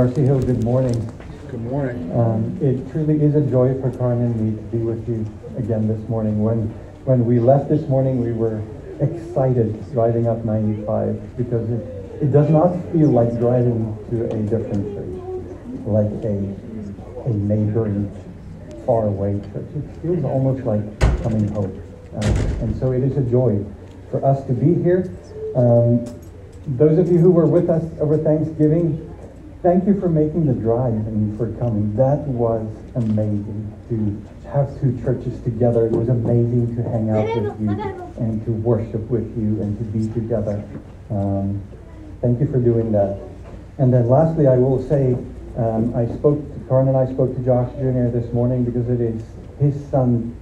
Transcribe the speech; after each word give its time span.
Mercy 0.00 0.22
Hill, 0.22 0.40
good 0.40 0.64
morning. 0.64 1.12
Good 1.50 1.60
morning. 1.60 2.10
Um, 2.18 2.56
it 2.62 2.90
truly 2.90 3.20
is 3.20 3.34
a 3.34 3.42
joy 3.42 3.78
for 3.82 3.90
Karin 3.90 4.22
and 4.22 4.34
me 4.40 4.56
to 4.56 4.62
be 4.74 4.78
with 4.78 5.06
you 5.06 5.26
again 5.58 5.88
this 5.88 6.08
morning. 6.08 6.42
When 6.42 6.68
when 7.04 7.26
we 7.26 7.38
left 7.38 7.68
this 7.68 7.86
morning, 7.86 8.24
we 8.24 8.32
were 8.32 8.62
excited 8.98 9.76
driving 9.92 10.26
up 10.26 10.42
95 10.42 11.36
because 11.36 11.68
it, 11.68 11.80
it 12.22 12.32
does 12.32 12.48
not 12.48 12.72
feel 12.92 13.10
like 13.10 13.38
driving 13.38 13.94
to 14.08 14.24
a 14.24 14.40
different 14.48 14.88
church, 14.96 15.84
like 15.84 16.08
a, 16.24 17.28
a 17.28 17.34
neighboring, 17.34 18.10
faraway 18.86 19.38
church. 19.52 19.68
It 19.76 20.00
feels 20.00 20.24
almost 20.24 20.64
like 20.64 20.80
coming 21.22 21.46
home. 21.48 21.76
Uh, 22.16 22.24
and 22.62 22.74
so 22.80 22.92
it 22.92 23.04
is 23.04 23.18
a 23.18 23.30
joy 23.30 23.62
for 24.10 24.24
us 24.24 24.42
to 24.46 24.54
be 24.54 24.82
here. 24.82 25.12
Um, 25.54 26.06
those 26.78 26.96
of 26.96 27.12
you 27.12 27.18
who 27.18 27.30
were 27.30 27.46
with 27.46 27.68
us 27.68 27.84
over 28.00 28.16
Thanksgiving, 28.16 29.09
thank 29.62 29.86
you 29.86 30.00
for 30.00 30.08
making 30.08 30.46
the 30.46 30.54
drive 30.54 30.94
and 30.94 31.36
for 31.36 31.52
coming. 31.58 31.94
That 31.96 32.20
was 32.20 32.66
amazing 32.94 33.72
to 33.88 34.48
have 34.48 34.80
two 34.80 34.98
churches 35.02 35.40
together. 35.42 35.86
It 35.86 35.92
was 35.92 36.08
amazing 36.08 36.76
to 36.76 36.82
hang 36.82 37.10
out 37.10 37.26
with 37.36 37.60
you 37.60 37.70
and 38.18 38.44
to 38.46 38.52
worship 38.52 39.02
with 39.10 39.26
you 39.36 39.60
and 39.60 39.76
to 39.78 39.84
be 39.84 40.12
together. 40.12 40.64
Um, 41.10 41.62
thank 42.20 42.40
you 42.40 42.50
for 42.50 42.58
doing 42.58 42.92
that. 42.92 43.20
And 43.78 43.92
then 43.92 44.08
lastly, 44.08 44.46
I 44.46 44.56
will 44.56 44.86
say, 44.88 45.14
um, 45.56 45.94
I 45.94 46.06
spoke, 46.06 46.38
to, 46.38 46.68
Karin 46.68 46.88
and 46.88 46.96
I 46.96 47.06
spoke 47.12 47.34
to 47.36 47.42
Josh 47.42 47.70
Jr. 47.72 48.08
this 48.08 48.32
morning 48.32 48.64
because 48.64 48.88
it 48.88 49.00
is 49.00 49.22
his 49.58 49.74
son 49.90 50.36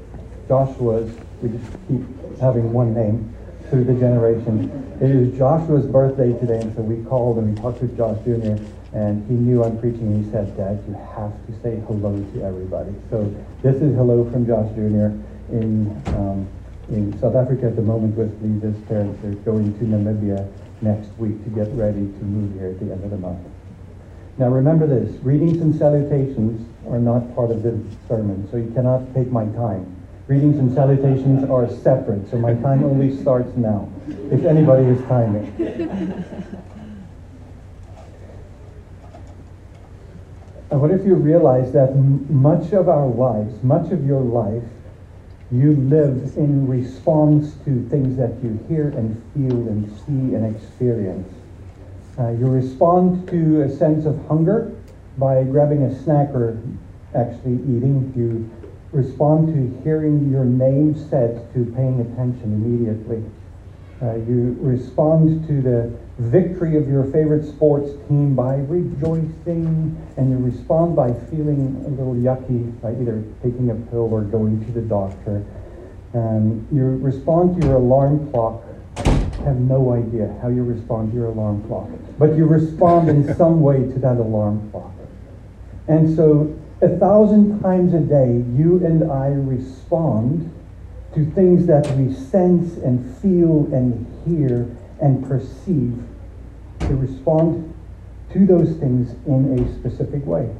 Joshua's, 0.47 1.11
we 1.43 1.51
just 1.51 1.71
keep 1.89 2.03
having 2.41 2.73
one 2.73 2.95
name 2.95 3.35
through 3.69 3.85
the 3.85 3.95
generation. 3.95 4.71
It 5.01 5.11
is 5.11 5.37
Joshua's 5.37 5.87
birthday 5.87 6.33
today, 6.39 6.61
and 6.61 6.75
so 6.75 6.83
we 6.83 7.05
called 7.05 7.39
and 7.39 7.55
we 7.55 7.61
talked 7.61 7.81
to 7.81 7.89
Josh 7.89 8.19
Jr. 8.25 8.57
And 8.93 9.27
he 9.29 9.35
knew 9.35 9.63
I'm 9.63 9.79
preaching, 9.79 10.25
he 10.25 10.31
said, 10.31 10.57
Dad, 10.57 10.83
you 10.89 10.95
have 10.95 11.33
to 11.47 11.53
say 11.63 11.81
hello 11.87 12.17
to 12.17 12.43
everybody. 12.43 12.95
So 13.11 13.23
this 13.63 13.77
is 13.77 13.95
hello 13.95 14.29
from 14.31 14.47
Josh 14.47 14.69
Jr. 14.75 15.13
in, 15.53 16.03
um, 16.17 16.49
in 16.89 17.19
South 17.21 17.37
Africa 17.37 17.67
at 17.67 17.77
the 17.77 17.83
moment 17.83 18.17
with 18.17 18.33
Lee. 18.43 18.59
His 18.61 18.79
parents 18.89 19.23
are 19.25 19.35
going 19.45 19.79
to 19.79 19.85
Namibia 19.85 20.51
next 20.81 21.11
week 21.19 21.43
to 21.45 21.51
get 21.51 21.69
ready 21.75 22.01
to 22.01 22.25
move 22.25 22.59
here 22.59 22.71
at 22.71 22.81
the 22.81 22.91
end 22.91 23.05
of 23.05 23.11
the 23.11 23.19
month. 23.19 23.47
Now 24.39 24.49
remember 24.49 24.87
this, 24.87 25.13
readings 25.23 25.61
and 25.61 25.75
salutations 25.75 26.67
are 26.89 27.01
not 27.01 27.35
part 27.35 27.51
of 27.51 27.63
the 27.63 27.79
sermon, 28.07 28.49
so 28.51 28.57
you 28.57 28.71
cannot 28.71 29.13
take 29.13 29.31
my 29.31 29.45
time. 29.47 29.97
Readings 30.29 30.59
and 30.59 30.73
salutations 30.73 31.49
are 31.51 31.69
separate, 31.69 32.31
so 32.31 32.39
my 32.39 32.55
time 32.55 32.85
only 32.85 33.21
starts 33.21 33.55
now, 33.57 33.91
if 34.31 34.45
anybody 34.45 34.87
is 34.87 35.01
timing. 35.09 36.65
I 40.71 40.75
wonder 40.75 40.97
if 40.99 41.07
you 41.07 41.15
realize 41.15 41.73
that 41.73 41.97
much 41.97 42.73
of 42.73 42.91
our 42.91 43.07
lives, 43.07 43.63
much 43.63 43.91
of 43.91 44.05
your 44.07 44.21
life, 44.21 44.63
you 45.51 45.73
live 45.73 46.37
in 46.37 46.69
response 46.69 47.55
to 47.65 47.89
things 47.89 48.19
that 48.19 48.43
you 48.43 48.63
hear 48.69 48.89
and 48.89 49.17
feel 49.33 49.67
and 49.67 49.91
see 50.01 50.35
and 50.35 50.55
experience. 50.55 51.33
Uh, 52.19 52.33
you 52.33 52.49
respond 52.49 53.27
to 53.31 53.63
a 53.63 53.71
sense 53.71 54.05
of 54.05 54.19
hunger 54.27 54.77
by 55.17 55.43
grabbing 55.45 55.85
a 55.85 56.03
snack 56.03 56.29
or 56.35 56.61
actually 57.15 57.55
eating. 57.55 58.13
You 58.15 58.51
respond 58.93 59.55
to 59.55 59.83
hearing 59.83 60.31
your 60.31 60.45
name 60.45 60.95
said 61.09 61.51
to 61.55 61.65
paying 61.77 62.01
attention 62.03 62.43
immediately. 62.43 63.25
Uh, 64.01 64.15
you 64.15 64.57
respond 64.61 65.45
to 65.49 65.61
the 65.61 65.93
victory 66.19 66.77
of 66.77 66.89
your 66.89 67.03
favorite 67.05 67.45
sports 67.45 67.91
team 68.07 68.33
by 68.33 68.55
rejoicing, 68.55 69.97
and 70.17 70.31
you 70.31 70.39
respond 70.39 70.95
by 70.95 71.13
feeling 71.31 71.83
a 71.85 71.89
little 71.89 72.15
yucky 72.15 72.81
by 72.81 72.93
either 72.93 73.25
taking 73.43 73.71
a 73.71 73.75
pill 73.91 74.13
or 74.13 74.23
going 74.23 74.65
to 74.65 74.71
the 74.71 74.83
doctor. 74.83 75.45
Um, 76.15 76.65
you 76.71 76.85
respond 76.99 77.61
to 77.61 77.67
your 77.67 77.77
alarm 77.77 78.31
clock. 78.31 78.63
I 78.99 79.11
have 79.43 79.59
no 79.59 79.93
idea 79.93 80.33
how 80.43 80.49
you 80.49 80.63
respond 80.63 81.11
to 81.11 81.17
your 81.17 81.27
alarm 81.27 81.67
clock, 81.67 81.89
but 82.19 82.37
you 82.37 82.47
respond 82.47 83.09
in 83.09 83.35
some 83.35 83.61
way 83.61 83.79
to 83.79 83.99
that 83.99 84.19
alarm 84.19 84.71
clock. 84.71 84.95
And 85.89 86.15
so, 86.15 86.57
a 86.83 86.89
thousand 86.89 87.61
times 87.63 87.95
a 87.95 88.01
day, 88.01 88.45
you 88.57 88.85
and 88.87 89.11
I 89.11 89.29
respond 89.29 90.55
to 91.15 91.25
things 91.33 91.67
that 91.67 91.91
we 91.97 92.13
sense 92.13 92.77
and 92.79 93.17
feel 93.19 93.69
and 93.73 94.07
hear 94.27 94.71
and 95.01 95.27
perceive 95.27 96.03
to 96.81 96.97
respond 96.97 97.75
to 98.33 98.47
those 98.47 98.77
things 98.77 99.15
in 99.27 99.59
a 99.59 99.79
specific 99.81 100.25
way. 100.27 100.55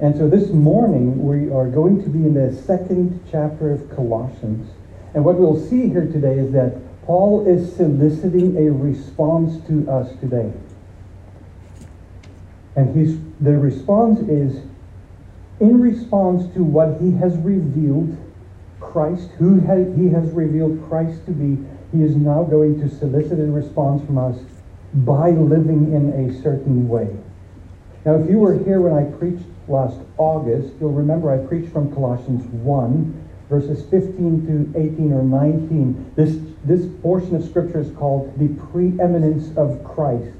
And 0.00 0.16
so 0.16 0.28
this 0.28 0.50
morning 0.50 1.24
we 1.24 1.52
are 1.52 1.68
going 1.68 2.02
to 2.02 2.08
be 2.08 2.18
in 2.18 2.34
the 2.34 2.52
second 2.62 3.22
chapter 3.30 3.70
of 3.70 3.88
Colossians. 3.94 4.68
And 5.14 5.24
what 5.24 5.36
we'll 5.36 5.60
see 5.60 5.88
here 5.88 6.06
today 6.06 6.38
is 6.38 6.52
that 6.52 6.76
Paul 7.04 7.46
is 7.46 7.74
soliciting 7.76 8.56
a 8.56 8.72
response 8.72 9.64
to 9.68 9.88
us 9.88 10.10
today. 10.20 10.52
And 12.74 12.96
he's, 12.96 13.18
the 13.40 13.56
response 13.56 14.20
is 14.20 14.62
in 15.60 15.80
response 15.80 16.52
to 16.54 16.64
what 16.64 17.00
he 17.00 17.12
has 17.12 17.36
revealed 17.38 18.16
Christ, 18.92 19.30
who 19.38 19.58
he 19.60 20.10
has 20.10 20.30
revealed 20.32 20.86
Christ 20.86 21.24
to 21.24 21.32
be, 21.32 21.64
he 21.92 22.02
is 22.02 22.14
now 22.14 22.42
going 22.42 22.78
to 22.80 22.94
solicit 22.94 23.38
a 23.38 23.44
response 23.44 24.04
from 24.04 24.18
us 24.18 24.38
by 24.92 25.30
living 25.30 25.94
in 25.94 26.12
a 26.12 26.42
certain 26.42 26.88
way. 26.88 27.08
Now, 28.04 28.16
if 28.16 28.28
you 28.28 28.38
were 28.38 28.58
here 28.62 28.82
when 28.82 28.92
I 28.92 29.10
preached 29.16 29.46
last 29.66 29.98
August, 30.18 30.74
you'll 30.78 30.92
remember 30.92 31.32
I 31.32 31.46
preached 31.46 31.72
from 31.72 31.92
Colossians 31.94 32.44
1, 32.44 33.28
verses 33.48 33.82
15 33.90 34.72
to 34.74 34.78
18 34.78 35.12
or 35.12 35.22
19. 35.22 36.12
This, 36.14 36.36
this 36.64 36.86
portion 37.00 37.36
of 37.36 37.44
Scripture 37.44 37.80
is 37.80 37.90
called 37.96 38.38
the 38.38 38.48
preeminence 38.70 39.56
of 39.56 39.82
Christ. 39.84 40.34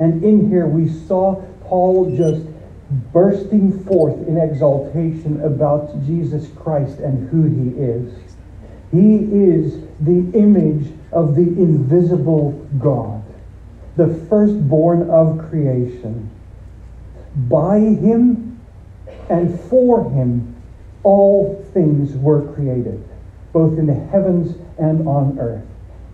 And 0.00 0.24
in 0.24 0.48
here 0.48 0.66
we 0.66 0.88
saw 0.88 1.40
Paul 1.64 2.16
just 2.16 2.46
bursting 2.92 3.84
forth 3.84 4.28
in 4.28 4.36
exaltation 4.36 5.40
about 5.42 6.04
Jesus 6.04 6.48
Christ 6.56 6.98
and 6.98 7.28
who 7.30 7.44
he 7.44 7.80
is. 7.80 8.12
He 8.90 9.16
is 9.16 9.82
the 10.00 10.38
image 10.38 10.92
of 11.10 11.34
the 11.34 11.42
invisible 11.42 12.52
God, 12.78 13.24
the 13.96 14.14
firstborn 14.28 15.08
of 15.08 15.48
creation. 15.48 16.30
By 17.34 17.78
him 17.78 18.60
and 19.30 19.58
for 19.58 20.10
him, 20.10 20.54
all 21.02 21.64
things 21.72 22.14
were 22.16 22.52
created, 22.52 23.02
both 23.54 23.78
in 23.78 23.86
the 23.86 23.94
heavens 23.94 24.54
and 24.78 25.08
on 25.08 25.38
earth. 25.38 25.64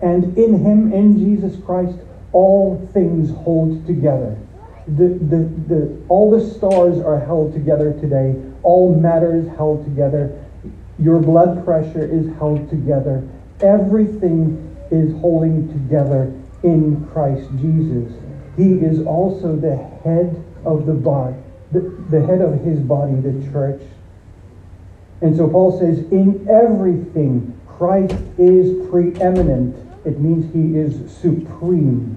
And 0.00 0.38
in 0.38 0.64
him, 0.64 0.92
in 0.92 1.18
Jesus 1.18 1.60
Christ, 1.64 1.98
all 2.32 2.88
things 2.92 3.30
hold 3.30 3.84
together 3.86 4.38
the, 4.97 5.09
the, 5.09 5.75
the, 5.75 6.03
all 6.09 6.31
the 6.31 6.54
stars 6.54 6.99
are 6.99 7.21
held 7.21 7.53
together 7.53 7.93
today. 8.00 8.34
All 8.62 8.94
matter 8.94 9.37
is 9.37 9.47
held 9.49 9.84
together. 9.84 10.44
Your 10.99 11.21
blood 11.21 11.65
pressure 11.65 12.04
is 12.04 12.26
held 12.38 12.71
together. 12.71 13.28
Everything 13.60 14.76
is 14.91 15.12
holding 15.21 15.69
together 15.69 16.32
in 16.62 17.06
Christ 17.12 17.49
Jesus. 17.60 18.12
He 18.56 18.72
is 18.72 19.04
also 19.06 19.56
the 19.56 19.76
head 19.76 20.43
of 20.65 20.87
the 20.87 20.94
body, 20.94 21.37
the, 21.70 21.81
the 22.10 22.25
head 22.26 22.41
of 22.41 22.60
his 22.65 22.81
body, 22.81 23.15
the 23.15 23.53
church. 23.53 23.82
And 25.20 25.37
so 25.37 25.49
Paul 25.49 25.78
says, 25.78 25.99
in 26.10 26.49
everything, 26.49 27.60
Christ 27.66 28.16
is 28.38 28.88
preeminent. 28.88 29.76
It 30.05 30.19
means 30.19 30.53
he 30.53 30.78
is 30.78 31.12
supreme. 31.12 32.16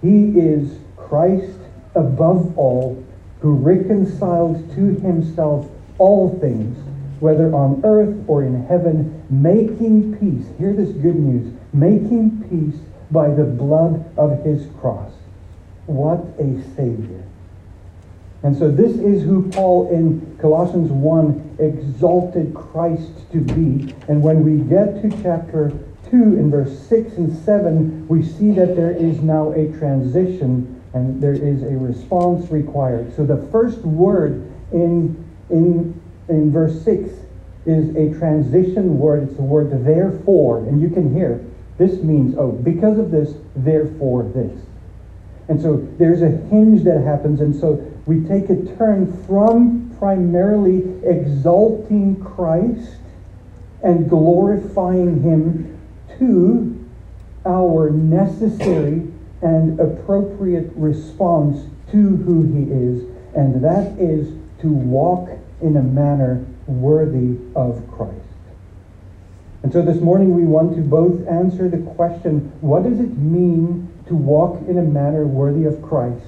He 0.00 0.38
is 0.38 0.78
Christ 0.96 1.58
above 1.98 2.56
all, 2.56 3.04
who 3.40 3.54
reconciled 3.54 4.68
to 4.74 4.94
himself 5.00 5.68
all 5.98 6.38
things, 6.38 6.78
whether 7.20 7.52
on 7.54 7.80
earth 7.84 8.16
or 8.26 8.44
in 8.44 8.64
heaven, 8.66 9.24
making 9.28 10.16
peace. 10.18 10.46
Hear 10.58 10.72
this 10.72 10.90
good 10.90 11.16
news 11.16 11.52
making 11.72 12.48
peace 12.48 12.80
by 13.10 13.28
the 13.28 13.44
blood 13.44 14.04
of 14.16 14.44
his 14.44 14.66
cross. 14.80 15.12
What 15.86 16.20
a 16.38 16.62
Savior. 16.76 17.24
And 18.42 18.56
so, 18.56 18.70
this 18.70 18.92
is 18.92 19.24
who 19.24 19.50
Paul 19.50 19.90
in 19.90 20.38
Colossians 20.40 20.92
1 20.92 21.56
exalted 21.58 22.54
Christ 22.54 23.30
to 23.32 23.40
be. 23.40 23.92
And 24.06 24.22
when 24.22 24.44
we 24.44 24.64
get 24.68 25.02
to 25.02 25.22
chapter 25.22 25.72
2 26.10 26.16
in 26.16 26.50
verse 26.50 26.78
6 26.88 27.14
and 27.14 27.36
7, 27.44 28.06
we 28.06 28.22
see 28.22 28.52
that 28.52 28.76
there 28.76 28.92
is 28.92 29.20
now 29.20 29.52
a 29.52 29.72
transition 29.78 30.77
and 30.98 31.22
there 31.22 31.32
is 31.32 31.62
a 31.62 31.76
response 31.76 32.50
required. 32.50 33.14
So 33.14 33.24
the 33.24 33.46
first 33.50 33.78
word 33.78 34.50
in, 34.72 35.24
in, 35.50 36.00
in 36.28 36.50
verse 36.52 36.82
6 36.84 37.10
is 37.66 37.94
a 37.96 38.18
transition 38.18 38.98
word. 38.98 39.28
It's 39.28 39.36
the 39.36 39.42
word 39.42 39.84
therefore. 39.84 40.58
And 40.58 40.80
you 40.80 40.90
can 40.90 41.14
hear 41.14 41.44
this 41.78 42.02
means, 42.02 42.34
oh, 42.36 42.50
because 42.50 42.98
of 42.98 43.10
this, 43.10 43.34
therefore 43.54 44.24
this. 44.24 44.60
And 45.48 45.60
so 45.62 45.76
there's 45.98 46.22
a 46.22 46.28
hinge 46.28 46.82
that 46.84 47.02
happens. 47.04 47.40
And 47.40 47.54
so 47.54 47.74
we 48.04 48.20
take 48.24 48.50
a 48.50 48.56
turn 48.76 49.24
from 49.26 49.94
primarily 49.98 50.82
exalting 51.04 52.22
Christ 52.22 52.96
and 53.82 54.10
glorifying 54.10 55.22
Him 55.22 55.78
to 56.18 56.74
our 57.46 57.90
necessary 57.90 59.07
and 59.42 59.78
appropriate 59.78 60.70
response 60.74 61.66
to 61.90 62.16
who 62.16 62.42
He 62.42 62.70
is, 62.72 63.02
and 63.34 63.62
that 63.62 63.98
is 63.98 64.28
to 64.60 64.68
walk 64.68 65.30
in 65.60 65.76
a 65.76 65.82
manner 65.82 66.44
worthy 66.66 67.38
of 67.54 67.88
Christ. 67.90 68.14
And 69.62 69.72
so 69.72 69.82
this 69.82 70.00
morning 70.00 70.34
we 70.34 70.44
want 70.44 70.76
to 70.76 70.82
both 70.82 71.26
answer 71.26 71.68
the 71.68 71.78
question 71.94 72.52
what 72.60 72.84
does 72.84 73.00
it 73.00 73.18
mean 73.18 73.92
to 74.06 74.14
walk 74.14 74.60
in 74.68 74.78
a 74.78 74.82
manner 74.82 75.26
worthy 75.26 75.64
of 75.64 75.82
Christ? 75.82 76.26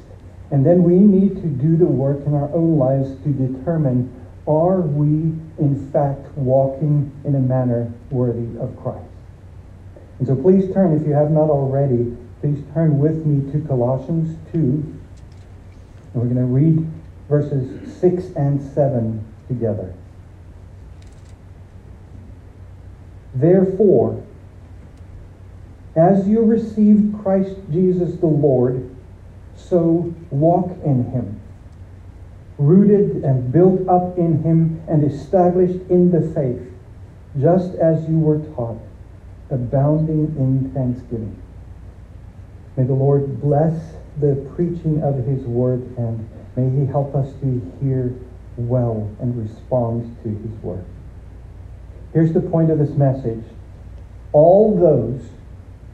And 0.51 0.67
then 0.67 0.83
we 0.83 0.95
need 0.95 1.37
to 1.37 1.47
do 1.47 1.77
the 1.77 1.87
work 1.87 2.27
in 2.27 2.35
our 2.35 2.53
own 2.53 2.77
lives 2.77 3.11
to 3.23 3.29
determine 3.31 4.13
are 4.49 4.81
we 4.81 5.33
in 5.59 5.91
fact 5.93 6.27
walking 6.37 7.13
in 7.25 7.37
a 7.37 7.39
manner 7.39 7.93
worthy 8.11 8.59
of 8.59 8.77
Christ? 8.83 9.05
And 10.19 10.27
so 10.27 10.35
please 10.35 10.73
turn, 10.75 11.01
if 11.01 11.07
you 11.07 11.13
have 11.13 11.31
not 11.31 11.51
already, 11.51 12.17
please 12.41 12.63
turn 12.73 12.99
with 12.99 13.27
me 13.27 13.53
to 13.53 13.67
Colossians 13.67 14.37
2. 14.53 14.59
And 14.59 14.99
we're 16.15 16.25
going 16.25 16.37
to 16.37 16.45
read 16.45 16.91
verses 17.29 18.01
6 18.01 18.25
and 18.37 18.61
7 18.75 19.25
together. 19.47 19.95
Therefore, 23.35 24.25
as 25.95 26.27
you 26.27 26.43
received 26.43 27.23
Christ 27.23 27.57
Jesus 27.71 28.19
the 28.21 28.27
Lord, 28.27 28.89
so 29.55 30.15
walk 30.31 30.71
in 30.85 31.11
him, 31.11 31.41
rooted 32.59 33.23
and 33.23 33.53
built 33.53 33.87
up 33.87 34.17
in 34.17 34.43
him 34.43 34.83
and 34.89 35.05
established 35.05 35.81
in 35.91 36.11
the 36.11 36.23
faith, 36.35 36.63
just 37.39 37.75
as 37.75 38.09
you 38.09 38.19
were 38.19 38.39
taught, 38.55 38.81
abounding 39.51 40.35
in 40.39 40.73
thanksgiving. 40.73 41.41
May 42.81 42.87
the 42.87 42.95
Lord 42.95 43.43
bless 43.43 43.79
the 44.21 44.37
preaching 44.57 45.03
of 45.03 45.27
his 45.27 45.43
word 45.43 45.83
and 45.99 46.27
may 46.57 46.71
he 46.71 46.87
help 46.87 47.15
us 47.15 47.31
to 47.43 47.73
hear 47.79 48.15
well 48.57 49.15
and 49.21 49.37
respond 49.37 50.17
to 50.23 50.31
his 50.31 50.63
word. 50.63 50.87
Here's 52.15 52.33
the 52.33 52.41
point 52.41 52.71
of 52.71 52.79
this 52.79 52.97
message. 52.97 53.45
All 54.33 54.79
those 54.79 55.29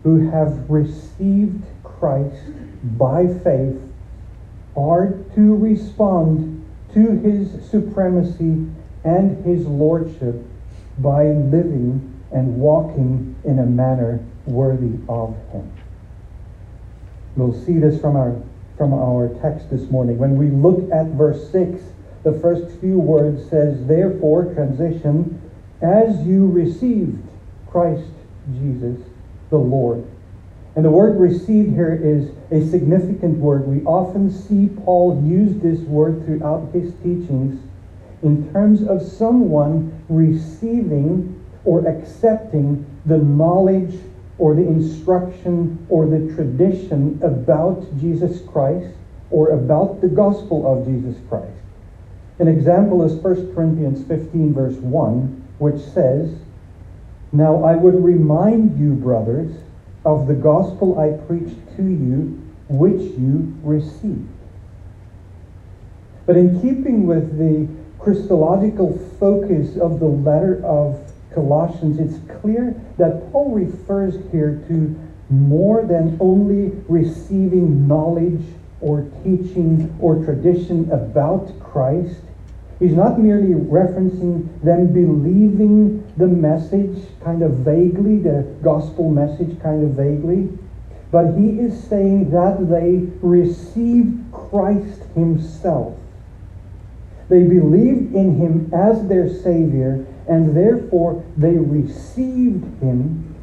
who 0.05 0.31
have 0.31 0.71
received 0.71 1.65
Christ 1.83 2.53
by 2.97 3.27
faith 3.43 3.83
are 4.77 5.09
to 5.35 5.57
respond 5.57 6.65
to 6.95 7.19
his 7.19 7.69
supremacy 7.69 8.65
and 9.03 9.45
his 9.45 9.67
lordship 9.67 10.37
by 10.99 11.25
living 11.25 12.23
and 12.31 12.61
walking 12.61 13.35
in 13.43 13.59
a 13.59 13.67
manner 13.67 14.25
worthy 14.47 15.01
of 15.09 15.35
him. 15.51 15.73
We'll 17.37 17.53
see 17.65 17.79
this 17.79 18.01
from 18.01 18.17
our 18.17 18.35
from 18.77 18.93
our 18.93 19.29
text 19.41 19.71
this 19.71 19.91
morning. 19.91 20.19
When 20.19 20.37
we 20.37 20.49
look 20.49 20.91
at 20.93 21.07
verse 21.07 21.51
6, 21.51 21.83
the 22.25 22.33
first 22.41 22.79
few 22.79 22.99
words 22.99 23.49
says, 23.49 23.87
Therefore, 23.87 24.53
transition, 24.53 25.41
as 25.81 26.27
you 26.27 26.47
received 26.49 27.23
Christ 27.71 28.11
Jesus 28.53 29.01
the 29.51 29.57
Lord. 29.57 30.05
And 30.75 30.85
the 30.85 30.91
word 30.91 31.19
received 31.19 31.73
here 31.73 31.95
is 31.95 32.31
a 32.51 32.71
significant 32.71 33.39
word. 33.39 33.67
We 33.67 33.83
often 33.85 34.31
see 34.31 34.69
Paul 34.85 35.23
use 35.25 35.57
this 35.63 35.81
word 35.89 36.25
throughout 36.27 36.71
his 36.75 36.93
teachings 37.03 37.63
in 38.23 38.53
terms 38.53 38.83
of 38.87 39.01
someone 39.01 40.05
receiving 40.09 41.43
or 41.65 41.87
accepting 41.89 42.85
the 43.07 43.19
knowledge 43.19 43.95
or 44.39 44.55
the 44.55 44.67
instruction 44.67 45.87
or 45.89 46.07
the 46.07 46.35
tradition 46.35 47.21
about 47.23 47.85
Jesus 47.99 48.41
Christ 48.49 48.95
or 49.31 49.51
about 49.51 50.01
the 50.01 50.09
gospel 50.09 50.67
of 50.67 50.87
Jesus 50.87 51.17
Christ. 51.29 51.53
An 52.39 52.49
example 52.49 53.03
is 53.03 53.13
1 53.15 53.55
Corinthians 53.55 54.07
15, 54.07 54.55
verse 54.55 54.77
1 54.77 55.43
which 55.59 55.81
says, 55.81 56.35
Now 57.33 57.65
I 57.65 57.77
would 57.77 58.03
remind 58.03 58.79
you, 58.79 58.93
brothers, 58.95 59.57
of 60.05 60.27
the 60.27 60.35
gospel 60.35 60.99
I 60.99 61.17
preached 61.27 61.77
to 61.77 61.83
you, 61.83 62.43
which 62.69 63.01
you 63.01 63.55
received. 63.63 64.29
But 66.27 66.37
in 66.37 66.61
keeping 66.61 67.07
with 67.07 67.39
the 67.39 67.69
Christological 67.99 68.99
focus 69.19 69.77
of 69.77 70.01
the 70.01 70.07
letter 70.07 70.65
of 70.65 71.13
Colossians, 71.33 71.99
it's 71.99 72.26
clear 72.41 72.75
that 72.99 73.31
Paul 73.33 73.55
refers 73.55 74.15
here 74.31 74.63
to 74.69 74.99
more 75.31 75.83
than 75.83 76.17
only 76.21 76.73
receiving 76.89 77.87
knowledge 77.89 78.45
or 78.81 79.03
teaching 79.25 79.97
or 80.01 80.25
tradition 80.25 80.91
about 80.91 81.53
Christ. 81.61 82.21
He's 82.79 82.93
not 82.93 83.19
merely 83.19 83.55
referencing 83.55 84.63
them 84.63 84.93
believing 84.93 86.05
the 86.17 86.27
message 86.27 87.03
kind 87.25 87.43
of 87.43 87.53
vaguely, 87.59 88.19
the 88.19 88.55
gospel 88.63 89.11
message 89.11 89.59
kind 89.63 89.83
of 89.83 89.91
vaguely, 89.91 90.51
but 91.11 91.33
he 91.39 91.59
is 91.59 91.83
saying 91.89 92.31
that 92.31 92.69
they 92.69 93.09
received 93.27 94.31
Christ 94.33 95.03
himself. 95.15 95.97
They 97.29 97.43
believed 97.43 98.15
in 98.15 98.37
him 98.37 98.71
as 98.75 99.09
their 99.09 99.29
Savior, 99.29 100.07
and 100.29 100.57
therefore 100.57 101.25
they 101.37 101.57
received 101.57 102.65
him 102.83 103.35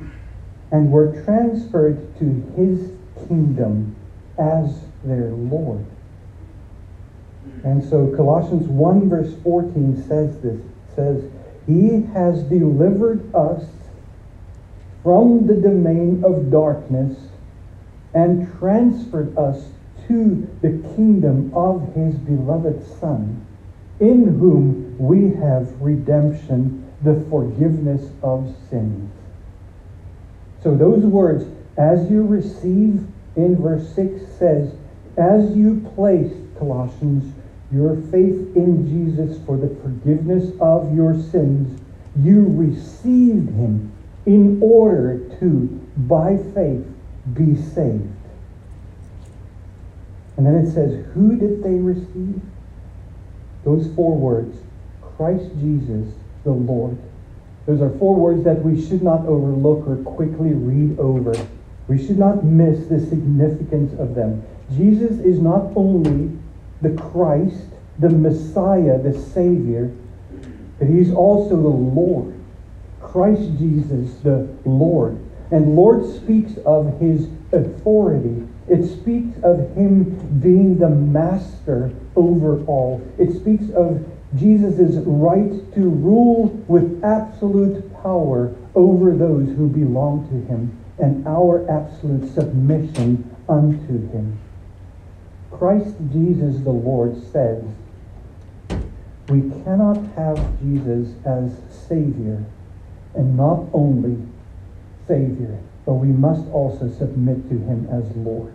and 0.72 0.92
were 0.92 1.24
transferred 1.24 2.18
to 2.20 2.26
his 2.56 2.92
kingdom 3.28 3.96
as 4.38 4.86
their 5.04 5.30
Lord. 5.30 5.86
And 7.64 7.84
so 7.84 8.14
Colossians 8.16 8.68
1 8.68 9.10
verse 9.10 9.34
14 9.44 10.04
says 10.08 10.42
this, 10.42 10.60
says, 10.96 11.24
He 11.66 12.04
has 12.14 12.44
delivered 12.44 13.34
us 13.34 13.66
from 15.04 15.48
the 15.48 15.56
domain 15.56 16.24
of 16.26 16.50
darkness 16.50 17.18
and 18.14 18.52
transferred 18.58 19.38
us 19.38 19.66
to 20.08 20.48
the 20.62 20.70
kingdom 20.96 21.52
of 21.54 21.94
his 21.94 22.16
beloved 22.16 22.86
Son, 23.00 23.46
in 24.00 24.40
whom 24.40 24.98
we 24.98 25.34
have 25.42 25.82
redemption, 25.82 26.83
the 27.04 27.26
forgiveness 27.30 28.10
of 28.22 28.56
sins. 28.70 29.12
So 30.62 30.76
those 30.76 31.04
words, 31.04 31.46
as 31.78 32.10
you 32.10 32.26
receive 32.26 33.06
in 33.36 33.62
verse 33.62 33.88
6 33.96 34.22
says, 34.40 34.74
as 35.18 35.56
you 35.56 35.86
place, 35.96 36.34
Colossians, 36.58 37.34
your 37.72 37.96
faith 38.12 38.56
in 38.56 38.88
Jesus 38.88 39.44
for 39.46 39.58
the 39.58 39.76
forgiveness 39.82 40.52
of 40.62 40.96
your 40.96 41.14
sins, 41.14 41.80
you 42.20 42.46
received 42.50 43.50
him 43.50 43.92
in 44.26 44.60
order 44.62 45.20
to, 45.40 45.68
by 45.98 46.38
faith, 46.54 46.86
be 47.34 47.56
saved. 47.56 48.10
And 50.38 50.46
then 50.46 50.56
it 50.56 50.74
says, 50.74 51.06
Who 51.14 51.36
did 51.36 51.64
they 51.64 51.76
receive? 51.76 52.42
Those 53.64 53.94
four 53.96 54.18
words 54.18 54.58
Christ 55.16 55.46
Jesus 55.60 56.14
the 56.44 56.52
Lord. 56.52 56.98
Those 57.66 57.82
are 57.82 57.98
four 57.98 58.16
words 58.16 58.44
that 58.44 58.62
we 58.64 58.86
should 58.86 59.02
not 59.02 59.26
overlook 59.26 59.88
or 59.88 59.98
quickly 59.98 60.54
read 60.54 61.00
over. 61.00 61.34
We 61.88 61.98
should 61.98 62.18
not 62.18 62.44
miss 62.44 62.88
the 62.88 63.00
significance 63.00 63.98
of 64.00 64.16
them. 64.16 64.44
Jesus 64.76 65.20
is 65.20 65.40
not 65.40 65.72
only 65.76 66.38
the 66.82 66.92
Christ, 67.02 67.68
the 68.00 68.10
Messiah, 68.10 68.98
the 69.02 69.18
Savior, 69.18 69.92
but 70.80 70.88
he's 70.88 71.14
also 71.14 71.50
the 71.50 71.56
Lord. 71.56 72.34
Christ 73.02 73.58
Jesus, 73.58 74.16
the 74.24 74.50
Lord. 74.66 75.18
And 75.52 75.76
Lord 75.76 76.06
speaks 76.16 76.54
of 76.66 77.00
his 77.00 77.28
authority. 77.52 78.48
It 78.68 78.86
speaks 78.86 79.38
of 79.44 79.60
him 79.76 80.40
being 80.42 80.80
the 80.80 80.90
master 80.90 81.94
over 82.16 82.64
all. 82.66 83.02
It 83.18 83.34
speaks 83.34 83.66
of 83.76 84.04
Jesus' 84.36 84.96
right 85.06 85.74
to 85.74 85.90
rule 85.90 86.48
with 86.68 87.04
absolute 87.04 87.94
power 88.02 88.54
over 88.76 89.16
those 89.16 89.48
who 89.56 89.68
belong 89.68 90.28
to 90.30 90.52
him 90.52 90.78
and 91.00 91.28
our 91.28 91.70
absolute 91.70 92.34
submission 92.34 93.36
unto 93.48 94.10
him. 94.12 94.40
Christ 95.52 95.96
Jesus 96.12 96.64
the 96.64 96.72
Lord 96.72 97.16
says, 97.32 97.64
we 99.30 99.42
cannot 99.64 99.98
have 100.16 100.60
Jesus 100.62 101.14
as 101.26 101.52
Savior 101.88 102.44
and 103.16 103.38
not 103.38 103.66
only 103.74 104.18
Savior, 105.08 105.60
but 105.86 105.94
we 105.94 106.08
must 106.08 106.48
also 106.50 106.90
submit 106.90 107.50
to 107.50 107.56
Him 107.56 107.88
as 107.92 108.16
Lord. 108.16 108.54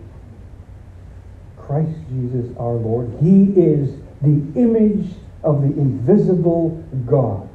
Christ 1.57 1.97
Jesus 2.09 2.55
our 2.57 2.73
Lord. 2.73 3.11
He 3.21 3.53
is 3.55 3.95
the 4.21 4.41
image 4.59 5.11
of 5.43 5.61
the 5.61 5.67
invisible 5.67 6.83
God, 7.05 7.49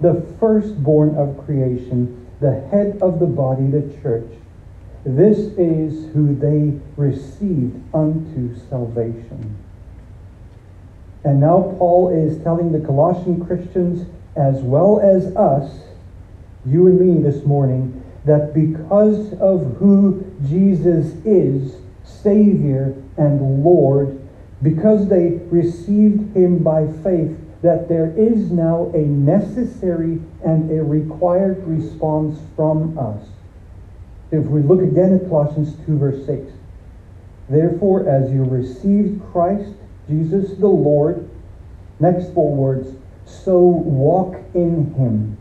the 0.00 0.26
firstborn 0.38 1.14
of 1.16 1.44
creation, 1.44 2.26
the 2.40 2.60
head 2.70 2.98
of 3.00 3.18
the 3.18 3.26
body, 3.26 3.66
the 3.66 3.94
church. 4.02 4.30
This 5.04 5.38
is 5.56 6.12
who 6.12 6.34
they 6.34 6.78
received 6.96 7.80
unto 7.94 8.58
salvation. 8.68 9.56
And 11.24 11.40
now 11.40 11.74
Paul 11.78 12.10
is 12.10 12.42
telling 12.42 12.72
the 12.72 12.80
Colossian 12.80 13.44
Christians, 13.44 14.06
as 14.36 14.60
well 14.62 15.00
as 15.00 15.34
us, 15.36 15.80
you 16.64 16.86
and 16.86 17.00
me 17.00 17.22
this 17.22 17.44
morning, 17.44 18.02
that 18.24 18.52
because 18.52 19.32
of 19.34 19.76
who 19.78 20.24
Jesus 20.44 21.14
is, 21.24 21.76
Savior 22.04 22.94
and 23.16 23.64
Lord, 23.64 24.25
because 24.62 25.08
they 25.08 25.40
received 25.50 26.34
him 26.36 26.62
by 26.62 26.86
faith, 27.02 27.36
that 27.62 27.88
there 27.88 28.12
is 28.16 28.50
now 28.50 28.90
a 28.94 28.98
necessary 28.98 30.20
and 30.44 30.70
a 30.70 30.82
required 30.82 31.66
response 31.66 32.38
from 32.54 32.98
us. 32.98 33.26
If 34.30 34.44
we 34.44 34.62
look 34.62 34.82
again 34.82 35.14
at 35.14 35.28
Colossians 35.28 35.74
2, 35.86 35.98
verse 35.98 36.26
6, 36.26 36.52
therefore, 37.48 38.08
as 38.08 38.30
you 38.30 38.44
received 38.44 39.22
Christ, 39.32 39.72
Jesus 40.08 40.56
the 40.58 40.68
Lord, 40.68 41.28
next 41.98 42.32
four 42.32 42.54
words, 42.54 42.96
so 43.24 43.58
walk 43.58 44.36
in 44.54 44.94
him. 44.94 45.36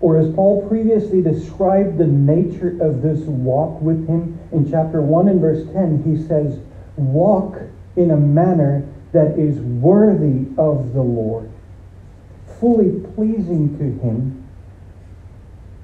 Or 0.00 0.18
as 0.18 0.34
Paul 0.34 0.68
previously 0.68 1.22
described 1.22 1.96
the 1.96 2.06
nature 2.06 2.76
of 2.80 3.00
this 3.00 3.20
walk 3.20 3.80
with 3.80 4.06
him 4.06 4.38
in 4.52 4.70
chapter 4.70 5.00
1 5.00 5.28
and 5.28 5.40
verse 5.40 5.64
10, 5.72 6.02
he 6.02 6.26
says, 6.26 6.58
walk 6.96 7.60
in 7.96 8.10
a 8.10 8.16
manner 8.16 8.86
that 9.12 9.38
is 9.38 9.58
worthy 9.60 10.46
of 10.58 10.92
the 10.92 11.02
Lord, 11.02 11.50
fully 12.58 13.00
pleasing 13.14 13.78
to 13.78 13.84
him, 14.04 14.46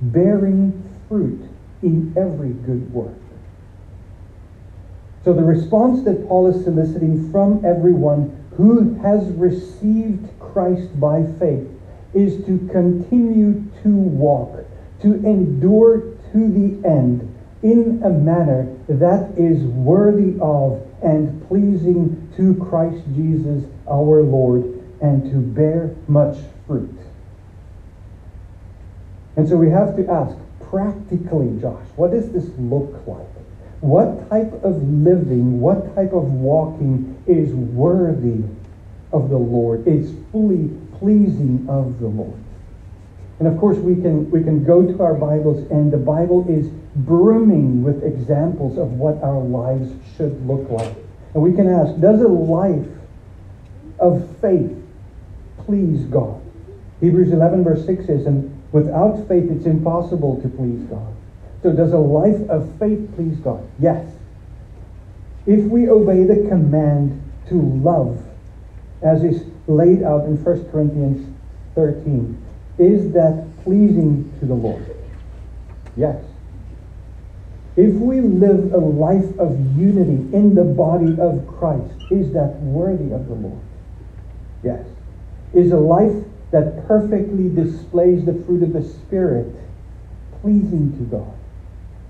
bearing 0.00 0.82
fruit 1.08 1.48
in 1.82 2.12
every 2.16 2.50
good 2.50 2.92
work. 2.92 3.14
So 5.24 5.32
the 5.32 5.44
response 5.44 6.02
that 6.04 6.26
Paul 6.26 6.48
is 6.48 6.64
soliciting 6.64 7.30
from 7.30 7.64
everyone 7.64 8.36
who 8.56 8.94
has 9.02 9.24
received 9.32 10.28
Christ 10.40 10.98
by 10.98 11.24
faith 11.38 11.68
is 12.14 12.44
to 12.46 12.58
continue 12.72 13.64
to 13.82 13.88
walk, 13.88 14.64
to 15.02 15.14
endure 15.14 16.00
to 16.32 16.48
the 16.48 16.88
end 16.88 17.26
in 17.62 18.02
a 18.02 18.10
manner 18.10 18.74
that 18.88 19.38
is 19.38 19.62
worthy 19.62 20.38
of 20.40 20.86
and 21.02 21.46
pleasing 21.48 22.32
to 22.36 22.54
Christ 22.64 23.02
Jesus 23.14 23.64
our 23.88 24.22
Lord 24.22 24.64
and 25.00 25.30
to 25.30 25.36
bear 25.38 25.94
much 26.08 26.36
fruit. 26.66 26.96
And 29.36 29.48
so 29.48 29.56
we 29.56 29.70
have 29.70 29.96
to 29.96 30.06
ask 30.10 30.36
practically, 30.70 31.58
Josh, 31.60 31.86
what 31.96 32.10
does 32.10 32.30
this 32.32 32.46
look 32.58 33.06
like? 33.06 33.26
What 33.80 34.28
type 34.28 34.52
of 34.62 34.82
living, 34.82 35.60
what 35.60 35.94
type 35.94 36.12
of 36.12 36.24
walking 36.24 37.22
is 37.26 37.52
worthy 37.54 38.44
of 39.12 39.30
the 39.30 39.38
Lord, 39.38 39.88
is 39.88 40.14
fully 40.30 40.68
pleasing 40.98 41.66
of 41.68 41.98
the 41.98 42.08
Lord? 42.08 42.38
And 43.38 43.48
of 43.48 43.58
course, 43.58 43.78
we 43.78 43.94
can, 43.94 44.30
we 44.30 44.44
can 44.44 44.64
go 44.64 44.86
to 44.86 45.02
our 45.02 45.14
Bibles, 45.14 45.66
and 45.70 45.90
the 45.90 45.96
Bible 45.96 46.44
is 46.46 46.70
brimming 46.94 47.82
with 47.82 48.02
examples 48.02 48.78
of 48.78 48.92
what 48.92 49.22
our 49.22 49.40
lives 49.40 49.92
should 50.16 50.46
look 50.46 50.68
like. 50.70 50.94
And 51.34 51.42
we 51.42 51.52
can 51.52 51.68
ask, 51.68 52.00
does 52.00 52.20
a 52.20 52.28
life 52.28 52.86
of 53.98 54.28
faith 54.40 54.76
please 55.58 56.04
God? 56.06 56.40
Hebrews 57.00 57.32
11, 57.32 57.64
verse 57.64 57.86
6 57.86 58.06
says, 58.06 58.26
and 58.26 58.62
without 58.72 59.26
faith 59.28 59.50
it's 59.50 59.66
impossible 59.66 60.40
to 60.42 60.48
please 60.48 60.80
God. 60.84 61.14
So 61.62 61.72
does 61.72 61.92
a 61.92 61.98
life 61.98 62.48
of 62.48 62.78
faith 62.78 63.10
please 63.14 63.36
God? 63.38 63.66
Yes. 63.78 64.06
If 65.46 65.64
we 65.64 65.88
obey 65.88 66.24
the 66.24 66.48
command 66.48 67.22
to 67.48 67.54
love, 67.54 68.22
as 69.02 69.22
is 69.22 69.44
laid 69.66 70.02
out 70.02 70.24
in 70.24 70.42
1 70.42 70.70
Corinthians 70.70 71.34
13, 71.74 72.46
is 72.78 73.12
that 73.12 73.46
pleasing 73.62 74.32
to 74.40 74.46
the 74.46 74.54
Lord? 74.54 74.96
Yes. 75.96 76.22
If 77.76 77.94
we 77.94 78.20
live 78.20 78.72
a 78.72 78.78
life 78.78 79.38
of 79.38 79.58
unity 79.78 80.34
in 80.34 80.54
the 80.54 80.64
body 80.64 81.16
of 81.20 81.46
Christ, 81.46 81.94
is 82.10 82.32
that 82.32 82.56
worthy 82.60 83.12
of 83.12 83.28
the 83.28 83.34
Lord? 83.34 83.60
Yes. 84.62 84.84
Is 85.54 85.72
a 85.72 85.78
life 85.78 86.24
that 86.50 86.86
perfectly 86.86 87.48
displays 87.48 88.24
the 88.24 88.34
fruit 88.44 88.62
of 88.62 88.72
the 88.72 88.82
Spirit 88.82 89.54
pleasing 90.42 90.96
to 90.98 91.04
God? 91.04 91.34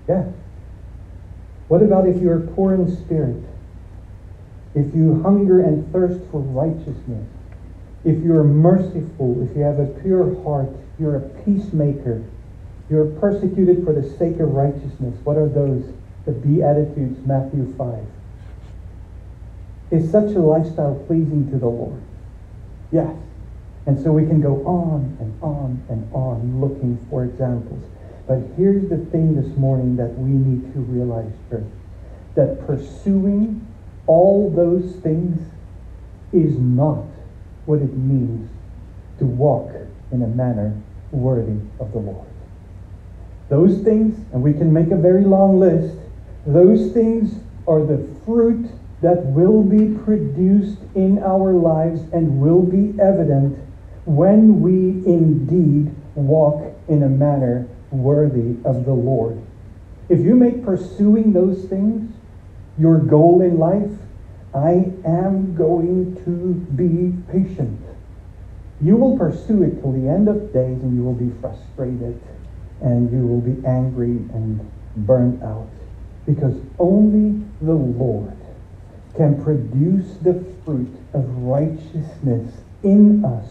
Yes. 0.07 0.27
What 1.67 1.81
about 1.81 2.07
if 2.07 2.21
you're 2.21 2.39
poor 2.39 2.73
in 2.73 2.95
spirit? 3.03 3.43
If 4.73 4.93
you 4.95 5.21
hunger 5.21 5.61
and 5.61 5.91
thirst 5.91 6.19
for 6.31 6.41
righteousness? 6.41 7.27
if 8.03 8.23
you're 8.23 8.43
merciful, 8.43 9.47
if 9.47 9.55
you 9.55 9.61
have 9.61 9.79
a 9.79 9.85
pure 10.01 10.41
heart, 10.43 10.69
you're 10.99 11.17
a 11.17 11.29
peacemaker, 11.43 12.23
you're 12.91 13.05
persecuted 13.05 13.85
for 13.85 13.93
the 13.93 14.03
sake 14.17 14.39
of 14.41 14.51
righteousness. 14.51 15.17
What 15.23 15.37
are 15.37 15.47
those? 15.47 15.85
The 16.25 16.33
Beatitudes, 16.33 17.25
Matthew 17.25 17.73
5. 17.77 18.05
Is 19.91 20.11
such 20.11 20.35
a 20.35 20.39
lifestyle 20.39 21.01
pleasing 21.07 21.49
to 21.51 21.57
the 21.57 21.67
Lord? 21.67 22.01
Yes. 22.91 23.15
And 23.85 24.01
so 24.03 24.11
we 24.11 24.25
can 24.25 24.41
go 24.41 24.63
on 24.65 25.17
and 25.19 25.41
on 25.41 25.83
and 25.89 26.13
on 26.13 26.59
looking 26.59 27.03
for 27.09 27.23
examples. 27.23 27.83
But 28.27 28.39
here's 28.57 28.89
the 28.89 28.97
thing 28.97 29.35
this 29.41 29.57
morning 29.57 29.95
that 29.95 30.17
we 30.17 30.29
need 30.29 30.73
to 30.73 30.79
realize, 30.81 31.31
church, 31.49 31.63
that 32.35 32.65
pursuing 32.67 33.65
all 34.05 34.51
those 34.51 34.95
things 34.97 35.39
is 36.31 36.57
not 36.57 37.05
what 37.65 37.79
it 37.81 37.93
means 37.93 38.49
to 39.19 39.25
walk 39.25 39.71
in 40.11 40.21
a 40.21 40.27
manner 40.27 40.79
worthy 41.11 41.59
of 41.79 41.91
the 41.93 41.99
Lord. 41.99 42.30
Those 43.51 43.79
things, 43.79 44.17
and 44.31 44.41
we 44.41 44.53
can 44.53 44.71
make 44.71 44.91
a 44.91 44.95
very 44.95 45.25
long 45.25 45.59
list, 45.59 45.97
those 46.47 46.93
things 46.93 47.35
are 47.67 47.83
the 47.83 48.07
fruit 48.25 48.71
that 49.01 49.25
will 49.25 49.61
be 49.61 49.93
produced 50.05 50.79
in 50.95 51.21
our 51.21 51.51
lives 51.51 51.99
and 52.13 52.39
will 52.39 52.61
be 52.61 52.97
evident 52.97 53.59
when 54.05 54.61
we 54.61 55.05
indeed 55.05 55.93
walk 56.15 56.63
in 56.87 57.03
a 57.03 57.09
manner 57.09 57.67
worthy 57.91 58.55
of 58.63 58.85
the 58.85 58.93
Lord. 58.93 59.37
If 60.07 60.21
you 60.21 60.35
make 60.35 60.63
pursuing 60.63 61.33
those 61.33 61.65
things 61.65 62.09
your 62.77 62.99
goal 62.99 63.41
in 63.41 63.59
life, 63.59 63.91
I 64.55 64.93
am 65.03 65.55
going 65.55 66.15
to 66.23 66.53
be 66.77 67.21
patient. 67.29 67.81
You 68.79 68.95
will 68.95 69.17
pursue 69.17 69.63
it 69.63 69.81
till 69.81 69.91
the 69.91 70.07
end 70.07 70.29
of 70.29 70.53
days 70.53 70.81
and 70.81 70.95
you 70.95 71.03
will 71.03 71.13
be 71.15 71.31
frustrated 71.41 72.17
and 72.81 73.11
you 73.11 73.25
will 73.25 73.41
be 73.41 73.65
angry 73.65 74.17
and 74.33 74.59
burnt 74.95 75.41
out 75.43 75.69
because 76.25 76.55
only 76.79 77.43
the 77.61 77.73
Lord 77.73 78.37
can 79.15 79.41
produce 79.43 80.17
the 80.21 80.43
fruit 80.63 80.93
of 81.13 81.27
righteousness 81.37 82.53
in 82.83 83.23
us 83.25 83.47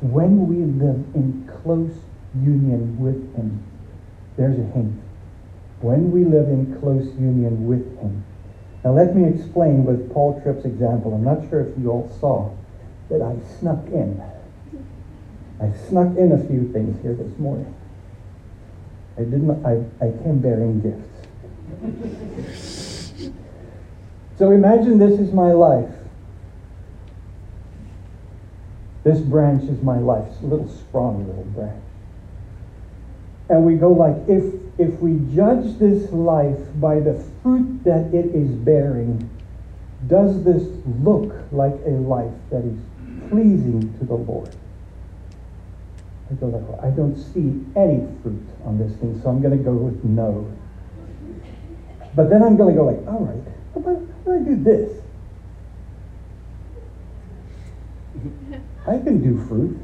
when 0.00 0.48
we 0.48 0.56
live 0.56 1.04
in 1.14 1.48
close 1.62 1.92
union 2.34 2.98
with 2.98 3.34
Him. 3.36 3.62
There's 4.36 4.58
a 4.58 4.72
hint. 4.72 5.00
When 5.80 6.10
we 6.10 6.24
live 6.24 6.48
in 6.48 6.78
close 6.80 7.06
union 7.18 7.66
with 7.66 7.98
Him. 8.00 8.24
Now 8.84 8.92
let 8.92 9.14
me 9.14 9.28
explain 9.28 9.84
with 9.84 10.12
Paul 10.12 10.40
Tripp's 10.42 10.64
example. 10.64 11.14
I'm 11.14 11.24
not 11.24 11.48
sure 11.48 11.60
if 11.60 11.78
you 11.78 11.90
all 11.90 12.10
saw 12.20 12.50
that 13.10 13.22
I 13.22 13.36
snuck 13.58 13.86
in. 13.88 14.20
I 15.60 15.70
snuck 15.88 16.16
in 16.16 16.32
a 16.32 16.38
few 16.48 16.72
things 16.72 17.00
here 17.02 17.14
this 17.14 17.38
morning. 17.38 17.72
I 19.18 19.22
didn't 19.22 19.64
I, 19.64 19.84
I 20.04 20.10
came 20.22 20.38
bearing 20.40 20.80
gifts. 20.80 21.08
so 24.38 24.50
imagine 24.50 24.98
this 24.98 25.20
is 25.20 25.32
my 25.32 25.52
life. 25.52 25.90
This 29.04 29.20
branch 29.20 29.68
is 29.68 29.82
my 29.82 29.98
life. 29.98 30.24
It's 30.30 30.42
a 30.42 30.46
little 30.46 30.68
scrawny 30.68 31.24
little 31.24 31.44
branch. 31.44 31.82
And 33.48 33.66
we 33.66 33.74
go 33.74 33.92
like, 33.92 34.16
if 34.28 34.54
if 34.78 34.98
we 35.00 35.20
judge 35.34 35.78
this 35.78 36.10
life 36.12 36.58
by 36.76 37.00
the 37.00 37.14
fruit 37.42 37.84
that 37.84 38.14
it 38.14 38.34
is 38.34 38.48
bearing, 38.48 39.28
does 40.06 40.42
this 40.44 40.62
look 41.02 41.34
like 41.52 41.74
a 41.84 41.90
life 41.90 42.32
that 42.50 42.64
is 42.64 42.78
pleasing 43.28 43.94
to 43.98 44.04
the 44.04 44.14
Lord? 44.14 44.56
I 46.32 46.34
go 46.36 46.80
I 46.82 46.90
don't 46.90 47.16
see 47.16 47.62
any 47.76 48.06
fruit 48.22 48.48
on 48.64 48.78
this 48.78 48.96
thing, 48.96 49.20
so 49.22 49.28
I'm 49.28 49.42
going 49.42 49.56
to 49.56 49.62
go 49.62 49.72
with 49.72 50.02
no. 50.02 50.50
But 52.14 52.30
then 52.30 52.42
I'm 52.42 52.56
going 52.56 52.74
to 52.74 52.80
go 52.80 52.86
like, 52.86 53.06
all 53.06 53.24
right, 53.24 53.44
do 54.24 54.32
I 54.32 54.38
do 54.38 54.56
this? 54.62 55.02
I 58.86 58.98
can 58.98 59.22
do 59.22 59.44
fruit. 59.46 59.78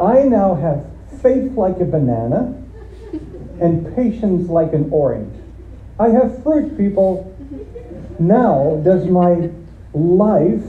I 0.00 0.22
now 0.22 0.54
have 0.54 0.86
faith 1.20 1.52
like 1.52 1.80
a 1.80 1.84
banana 1.84 2.62
and 3.60 3.94
patience 3.96 4.48
like 4.48 4.72
an 4.72 4.88
orange. 4.90 5.34
I 5.98 6.08
have 6.08 6.42
fruit, 6.42 6.76
people. 6.76 7.32
Now, 8.18 8.80
does 8.84 9.06
my 9.06 9.50
life 9.94 10.64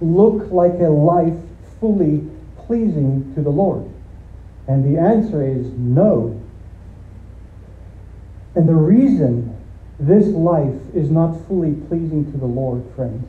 look 0.00 0.50
like 0.52 0.74
a 0.80 0.88
life 0.88 1.38
fully 1.80 2.28
pleasing 2.66 3.32
to 3.34 3.42
the 3.42 3.50
Lord? 3.50 3.88
And 4.68 4.84
the 4.84 5.00
answer 5.00 5.42
is 5.42 5.66
no. 5.78 6.40
And 8.54 8.68
the 8.68 8.74
reason 8.74 9.56
this 9.98 10.26
life 10.26 10.74
is 10.94 11.10
not 11.10 11.32
fully 11.48 11.72
pleasing 11.88 12.30
to 12.30 12.38
the 12.38 12.46
Lord, 12.46 12.84
friends, 12.94 13.26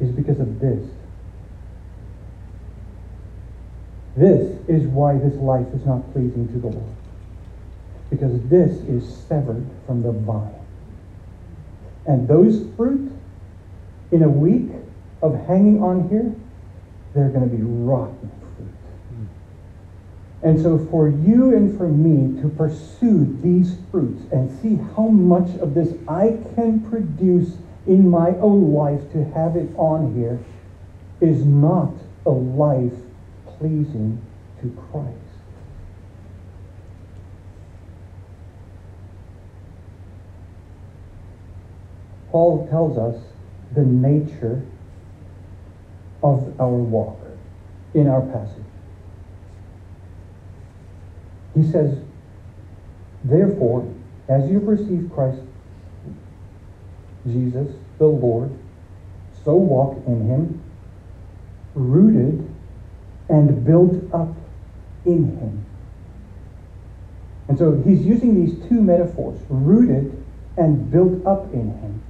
is 0.00 0.10
because 0.10 0.38
of 0.38 0.60
this. 0.60 0.86
This 4.16 4.58
is 4.68 4.86
why 4.86 5.14
this 5.18 5.34
life 5.34 5.66
is 5.74 5.84
not 5.86 6.12
pleasing 6.12 6.46
to 6.48 6.58
the 6.58 6.68
Lord. 6.68 6.94
Because 8.10 8.40
this 8.48 8.70
is 8.86 9.16
severed 9.26 9.66
from 9.86 10.02
the 10.02 10.12
vine. 10.12 10.54
And 12.06 12.28
those 12.28 12.64
fruit, 12.76 13.10
in 14.12 14.22
a 14.22 14.28
week 14.28 14.70
of 15.22 15.34
hanging 15.46 15.82
on 15.82 16.08
here, 16.10 16.32
they're 17.14 17.30
going 17.30 17.48
to 17.48 17.56
be 17.56 17.62
rotten. 17.62 18.30
And 20.44 20.60
so, 20.60 20.78
for 20.90 21.08
you 21.08 21.56
and 21.56 21.76
for 21.76 21.88
me 21.88 22.38
to 22.42 22.50
pursue 22.50 23.38
these 23.42 23.78
fruits 23.90 24.22
and 24.30 24.50
see 24.60 24.76
how 24.94 25.08
much 25.08 25.56
of 25.58 25.72
this 25.72 25.94
I 26.06 26.38
can 26.54 26.80
produce 26.80 27.56
in 27.86 28.10
my 28.10 28.28
own 28.36 28.72
life 28.74 29.10
to 29.12 29.24
have 29.24 29.56
it 29.56 29.70
on 29.76 30.14
here 30.14 30.38
is 31.22 31.46
not 31.46 31.94
a 32.26 32.30
life 32.30 32.92
pleasing 33.58 34.20
to 34.60 34.70
Christ. 34.90 35.18
Paul 42.30 42.68
tells 42.68 42.98
us 42.98 43.22
the 43.74 43.82
nature 43.82 44.62
of 46.22 46.60
our 46.60 46.68
walk 46.68 47.18
in 47.94 48.08
our 48.08 48.22
passage. 48.22 48.73
He 51.54 51.62
says, 51.62 51.98
Therefore, 53.22 53.92
as 54.28 54.50
you've 54.50 54.66
received 54.66 55.12
Christ 55.12 55.40
Jesus, 57.26 57.68
the 57.98 58.06
Lord, 58.06 58.50
so 59.44 59.54
walk 59.54 59.96
in 60.06 60.28
him, 60.28 60.62
rooted 61.74 62.48
and 63.28 63.64
built 63.64 63.94
up 64.12 64.34
in 65.06 65.36
him. 65.38 65.64
And 67.48 67.58
so 67.58 67.82
he's 67.84 68.04
using 68.04 68.34
these 68.34 68.68
two 68.68 68.80
metaphors, 68.80 69.38
rooted 69.48 70.24
and 70.56 70.90
built 70.90 71.26
up 71.26 71.52
in 71.52 71.70
him. 71.70 72.02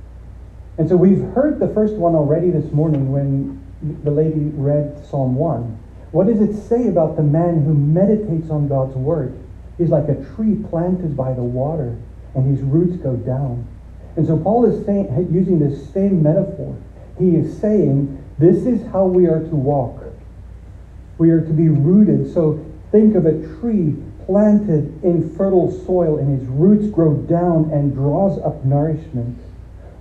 And 0.78 0.88
so 0.88 0.96
we've 0.96 1.22
heard 1.34 1.60
the 1.60 1.68
first 1.68 1.94
one 1.94 2.14
already 2.14 2.50
this 2.50 2.72
morning 2.72 3.12
when 3.12 3.62
the 4.02 4.10
lady 4.10 4.50
read 4.54 5.04
Psalm 5.06 5.34
1. 5.36 5.83
What 6.14 6.28
does 6.28 6.40
it 6.40 6.54
say 6.68 6.86
about 6.86 7.16
the 7.16 7.24
man 7.24 7.64
who 7.64 7.74
meditates 7.74 8.48
on 8.48 8.68
God's 8.68 8.94
word? 8.94 9.36
He's 9.76 9.88
like 9.88 10.08
a 10.08 10.14
tree 10.36 10.54
planted 10.70 11.16
by 11.16 11.32
the 11.32 11.42
water, 11.42 11.96
and 12.36 12.56
his 12.56 12.64
roots 12.64 12.96
go 13.02 13.16
down. 13.16 13.66
And 14.14 14.24
so 14.24 14.38
Paul 14.38 14.64
is 14.66 14.86
saying, 14.86 15.08
using 15.32 15.58
this 15.58 15.90
same 15.92 16.22
metaphor. 16.22 16.76
He 17.18 17.34
is 17.34 17.58
saying, 17.60 18.24
this 18.38 18.64
is 18.64 18.86
how 18.92 19.06
we 19.06 19.26
are 19.26 19.40
to 19.40 19.56
walk. 19.56 20.04
We 21.18 21.30
are 21.30 21.40
to 21.40 21.52
be 21.52 21.68
rooted. 21.68 22.32
So 22.32 22.64
think 22.92 23.16
of 23.16 23.26
a 23.26 23.44
tree 23.58 23.96
planted 24.24 25.02
in 25.02 25.34
fertile 25.36 25.72
soil 25.84 26.18
and 26.18 26.40
its 26.40 26.48
roots 26.48 26.86
grow 26.94 27.14
down 27.14 27.70
and 27.72 27.92
draws 27.92 28.38
up 28.38 28.64
nourishment. 28.64 29.36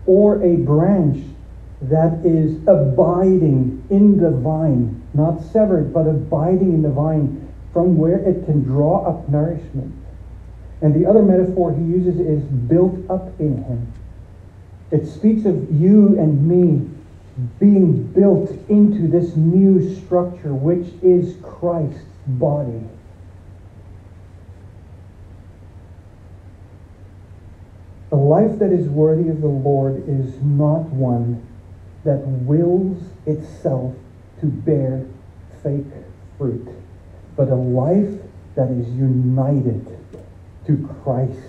Or 0.06 0.44
a 0.44 0.58
branch 0.58 1.26
that 1.90 2.26
is 2.26 2.56
abiding 2.68 3.86
in 3.90 4.18
the 4.18 4.32
vine, 4.32 5.02
not 5.14 5.42
severed, 5.42 5.94
but 5.94 6.08
abiding 6.08 6.74
in 6.74 6.82
the 6.82 6.90
vine 6.90 7.54
from 7.74 7.98
where 7.98 8.18
it 8.18 8.46
can 8.46 8.64
draw 8.64 9.04
up 9.06 9.28
nourishment. 9.28 9.94
And 10.82 10.94
the 10.94 11.10
other 11.10 11.22
metaphor 11.22 11.74
he 11.74 11.84
uses 11.84 12.20
is 12.20 12.44
built 12.44 13.10
up 13.10 13.40
in 13.40 13.64
him. 13.64 13.94
It 14.92 15.08
speaks 15.08 15.46
of 15.46 15.72
you 15.72 16.20
and 16.20 16.48
me 16.48 16.90
being 17.60 18.04
built 18.14 18.52
into 18.70 19.08
this 19.08 19.36
new 19.36 19.96
structure, 19.96 20.54
which 20.54 20.88
is 21.02 21.36
Christ's 21.42 22.06
body. 22.28 22.84
The 28.10 28.18
life 28.18 28.60
that 28.60 28.72
is 28.72 28.88
worthy 28.88 29.30
of 29.30 29.42
the 29.42 29.48
Lord 29.48 30.08
is 30.08 30.36
not 30.44 30.84
one 30.90 31.42
that 32.04 32.20
wills 32.20 33.02
itself 33.26 33.94
to 34.42 34.48
bear 34.48 35.06
fake 35.62 35.86
fruit, 36.38 36.68
but 37.36 37.50
a 37.50 37.56
life 37.56 38.22
that 38.56 38.70
is 38.70 38.88
united 38.90 39.98
to 40.66 40.90
Christ, 41.04 41.40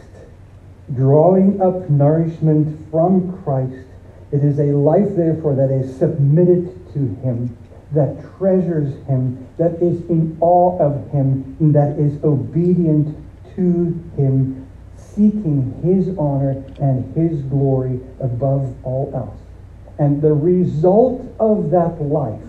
drawing 0.95 1.61
up 1.61 1.91
nourishment 1.91 2.91
from 2.91 3.43
Christ 3.43 3.87
it 4.35 4.43
is 4.43 4.59
a 4.59 4.73
life, 4.73 5.15
therefore, 5.15 5.55
that 5.55 5.71
is 5.71 5.97
submitted 5.97 6.93
to 6.93 6.99
Him, 7.23 7.57
that 7.93 8.21
treasures 8.37 8.93
Him, 9.07 9.47
that 9.59 9.75
is 9.75 10.01
in 10.11 10.37
awe 10.41 10.77
of 10.81 11.09
Him, 11.13 11.57
and 11.61 11.73
that 11.73 11.97
is 12.01 12.23
obedient 12.25 13.17
to 13.55 13.63
Him, 14.17 14.69
seeking 14.97 15.81
His 15.85 16.19
honor 16.19 16.65
and 16.81 17.15
His 17.15 17.43
glory 17.43 18.01
above 18.19 18.75
all 18.85 19.13
else. 19.15 19.44
And 19.99 20.21
the 20.21 20.33
result 20.33 21.23
of 21.39 21.71
that 21.71 22.01
life 22.03 22.41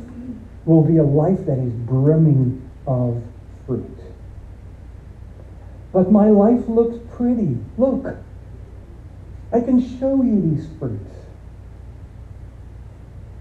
will 0.66 0.82
be 0.82 0.98
a 0.98 1.04
life 1.04 1.46
that 1.46 1.60
is 1.60 1.74
brimming 1.74 2.70
of 2.88 3.22
fruit. 3.66 4.00
But 5.94 6.12
my 6.12 6.30
life 6.30 6.68
looks 6.68 6.98
pretty. 7.16 7.58
Look, 7.78 8.18
I 9.52 9.62
can 9.62 9.80
show 10.00 10.22
you 10.22 10.42
these 10.42 10.68
fruits. 10.80 11.16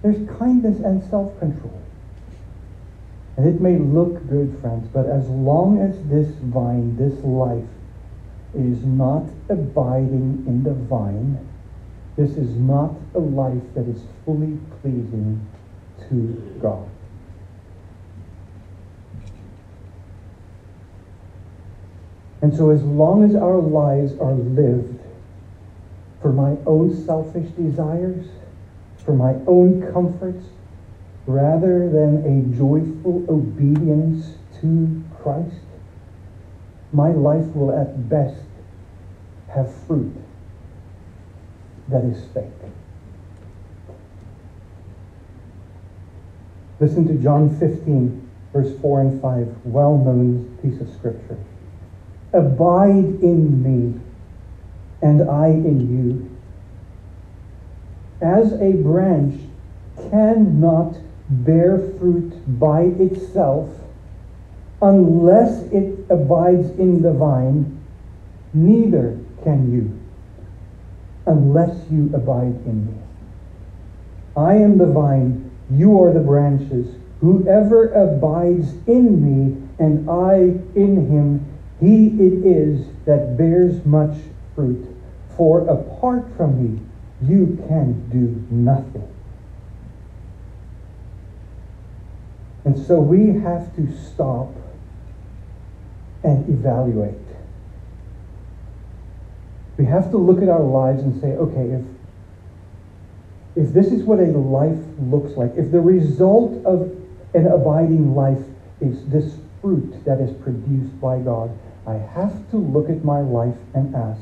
There's 0.02 0.28
kindness 0.38 0.80
and 0.80 1.02
self 1.10 1.38
control. 1.38 1.80
And 3.36 3.46
it 3.48 3.60
may 3.60 3.78
look 3.78 4.28
good, 4.28 4.56
friends, 4.60 4.86
but 4.92 5.06
as 5.06 5.26
long 5.28 5.80
as 5.80 5.96
this 6.08 6.28
vine, 6.36 6.96
this 6.96 7.18
life, 7.24 7.64
is 8.54 8.84
not 8.84 9.24
abiding 9.48 10.44
in 10.46 10.62
the 10.62 10.74
vine, 10.74 11.38
this 12.16 12.30
is 12.36 12.54
not 12.56 12.94
a 13.14 13.18
life 13.18 13.62
that 13.74 13.88
is 13.88 14.00
fully 14.24 14.58
pleasing 14.80 15.44
to 16.08 16.58
God. 16.62 16.88
And 22.40 22.54
so, 22.54 22.70
as 22.70 22.82
long 22.82 23.24
as 23.24 23.34
our 23.34 23.58
lives 23.58 24.12
are 24.20 24.34
lived 24.34 25.00
for 26.20 26.32
my 26.32 26.56
own 26.66 26.94
selfish 27.04 27.50
desires, 27.52 28.26
for 28.98 29.14
my 29.14 29.34
own 29.46 29.90
comforts 29.92 30.46
rather 31.26 31.88
than 31.88 32.18
a 32.24 32.56
joyful 32.56 33.24
obedience 33.28 34.36
to 34.60 35.02
Christ, 35.20 35.64
my 36.92 37.08
life 37.08 37.46
will 37.54 37.76
at 37.76 38.08
best 38.08 38.44
have 39.48 39.74
fruit 39.86 40.23
that 41.88 42.04
is 42.04 42.22
fake. 42.32 42.44
Listen 46.80 47.06
to 47.06 47.14
John 47.22 47.56
15, 47.58 48.30
verse 48.52 48.78
4 48.80 49.00
and 49.00 49.22
5, 49.22 49.56
well 49.64 49.96
known 49.96 50.58
piece 50.62 50.80
of 50.80 50.88
scripture. 50.94 51.38
Abide 52.32 53.22
in 53.22 53.62
me, 53.62 54.00
and 55.00 55.28
I 55.28 55.48
in 55.48 55.80
you 55.80 56.34
as 58.20 58.52
a 58.54 58.72
branch 58.72 59.40
cannot 60.10 60.96
bear 61.28 61.78
fruit 61.98 62.32
by 62.58 62.82
itself 62.82 63.68
unless 64.80 65.62
it 65.72 66.06
abides 66.10 66.70
in 66.78 67.02
the 67.02 67.12
vine, 67.12 67.80
neither 68.52 69.18
can 69.42 69.72
you 69.72 70.03
unless 71.26 71.90
you 71.90 72.10
abide 72.14 72.56
in 72.66 72.86
me. 72.86 72.94
I 74.36 74.54
am 74.54 74.78
the 74.78 74.86
vine, 74.86 75.50
you 75.70 76.02
are 76.02 76.12
the 76.12 76.20
branches. 76.20 76.96
Whoever 77.20 77.88
abides 77.92 78.74
in 78.86 79.22
me 79.22 79.62
and 79.78 80.08
I 80.10 80.34
in 80.74 81.08
him, 81.08 81.46
he 81.80 82.08
it 82.08 82.44
is 82.44 82.86
that 83.06 83.36
bears 83.36 83.84
much 83.84 84.16
fruit. 84.54 84.86
For 85.36 85.60
apart 85.68 86.24
from 86.36 86.62
me, 86.62 86.80
you 87.22 87.64
can 87.68 88.08
do 88.10 88.44
nothing. 88.54 89.08
And 92.64 92.78
so 92.86 93.00
we 93.00 93.40
have 93.40 93.74
to 93.76 93.92
stop 93.92 94.54
and 96.22 96.48
evaluate. 96.48 97.23
We 99.76 99.84
have 99.86 100.10
to 100.10 100.18
look 100.18 100.42
at 100.42 100.48
our 100.48 100.62
lives 100.62 101.02
and 101.02 101.20
say, 101.20 101.32
okay, 101.32 101.70
if 101.70 101.84
if 103.56 103.72
this 103.72 103.86
is 103.86 104.02
what 104.02 104.18
a 104.18 104.26
life 104.26 104.82
looks 104.98 105.36
like, 105.36 105.52
if 105.56 105.70
the 105.70 105.80
result 105.80 106.64
of 106.64 106.90
an 107.34 107.46
abiding 107.46 108.14
life 108.14 108.42
is 108.80 109.06
this 109.06 109.36
fruit 109.60 110.04
that 110.04 110.20
is 110.20 110.32
produced 110.42 111.00
by 111.00 111.18
God, 111.20 111.56
I 111.86 111.94
have 111.94 112.50
to 112.50 112.56
look 112.56 112.90
at 112.90 113.04
my 113.04 113.20
life 113.20 113.56
and 113.74 113.94
ask, 113.94 114.20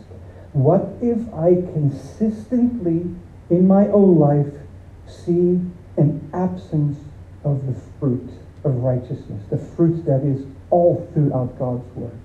what 0.53 0.97
if 1.01 1.33
I 1.33 1.55
consistently 1.73 3.07
in 3.49 3.67
my 3.67 3.89
own 3.89 4.19
life 4.19 4.53
see 5.07 5.61
an 5.97 6.31
absence 6.35 6.99
of 7.45 7.67
the 7.67 7.81
fruit 7.99 8.31
of 8.65 8.75
righteousness, 8.77 9.43
the 9.51 9.59
fruit 9.59 10.05
that 10.05 10.23
is 10.23 10.45
all 10.71 11.09
throughout 11.15 11.59
God's 11.59 11.85
Word? 11.97 12.19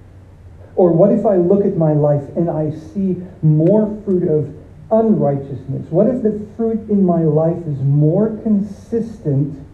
Or 0.78 0.92
what 0.92 1.12
if 1.12 1.26
I 1.26 1.38
look 1.38 1.66
at 1.66 1.76
my 1.76 1.94
life 1.94 2.24
and 2.38 2.52
I 2.52 2.70
see 2.70 3.18
more 3.42 4.00
fruit 4.06 4.30
of 4.30 4.56
unrighteousness? 4.92 5.90
What 5.90 6.08
if 6.08 6.22
the 6.22 6.48
fruit 6.56 6.88
in 6.88 7.04
my 7.04 7.24
life 7.24 7.58
is 7.66 7.80
more 7.80 8.38
consistent 8.44 9.66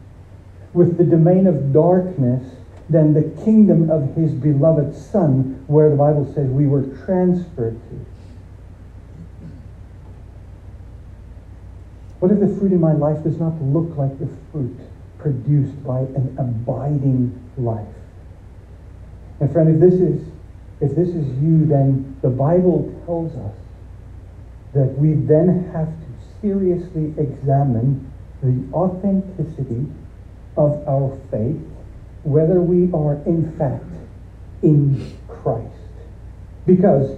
with 0.71 0.97
the 0.97 1.03
domain 1.03 1.45
of 1.45 1.73
darkness 1.73 2.55
than 2.89 3.13
the 3.13 3.43
kingdom 3.43 3.89
of 3.89 4.15
his 4.15 4.31
beloved 4.31 4.95
Son, 4.95 5.63
where 5.67 5.89
the 5.89 5.95
Bible 5.97 6.25
says 6.33 6.49
we 6.49 6.67
were 6.67 6.83
transferred 7.05 7.79
to? 7.89 8.05
What 12.19 12.31
if 12.31 12.39
the 12.39 12.47
fruit 12.47 12.71
in 12.71 12.79
my 12.79 12.93
life 12.93 13.21
does 13.23 13.37
not 13.41 13.61
look 13.61 13.97
like 13.97 14.17
the 14.19 14.29
fruit 14.53 14.79
produced 15.17 15.83
by 15.83 15.99
an 15.99 16.33
abiding 16.39 17.37
life? 17.57 17.85
And 19.41 19.51
friend, 19.51 19.67
if 19.67 19.81
this 19.81 19.99
is 19.99 20.32
if 20.83 20.95
this 20.95 21.07
is 21.07 21.25
you, 21.41 21.65
then 21.65 22.17
the 22.21 22.29
Bible 22.29 22.93
tells 23.05 23.33
us 23.37 23.55
that 24.73 24.97
we 24.97 25.13
then 25.13 25.71
have 25.71 25.87
to 25.87 26.41
seriously 26.41 27.13
examine 27.17 28.11
the 28.41 28.67
authenticity 28.73 29.87
of 30.57 30.85
our 30.85 31.17
faith, 31.31 31.61
whether 32.23 32.59
we 32.59 32.91
are 32.91 33.13
in 33.25 33.49
fact 33.57 33.85
in 34.61 35.17
Christ. 35.29 35.73
Because 36.65 37.17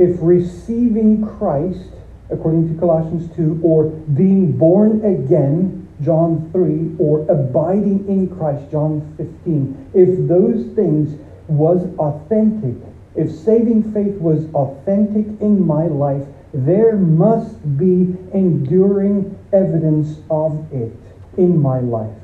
if 0.00 0.16
receiving 0.20 1.24
Christ, 1.24 1.90
according 2.28 2.74
to 2.74 2.80
Colossians 2.80 3.34
2, 3.36 3.60
or 3.62 3.84
being 3.84 4.50
born 4.50 5.04
again, 5.04 5.86
John 6.02 6.50
3, 6.50 6.96
or 6.98 7.20
abiding 7.30 8.08
in 8.08 8.36
Christ, 8.36 8.68
John 8.72 9.14
15, 9.16 9.90
if 9.94 10.28
those 10.28 10.74
things 10.74 11.20
was 11.48 11.86
authentic, 11.98 12.76
if 13.14 13.30
saving 13.30 13.92
faith 13.92 14.16
was 14.20 14.46
authentic 14.54 15.26
in 15.40 15.64
my 15.66 15.86
life, 15.86 16.26
there 16.52 16.96
must 16.96 17.76
be 17.76 18.16
enduring 18.32 19.36
evidence 19.52 20.18
of 20.30 20.72
it 20.72 20.96
in 21.36 21.60
my 21.60 21.80
life. 21.80 22.14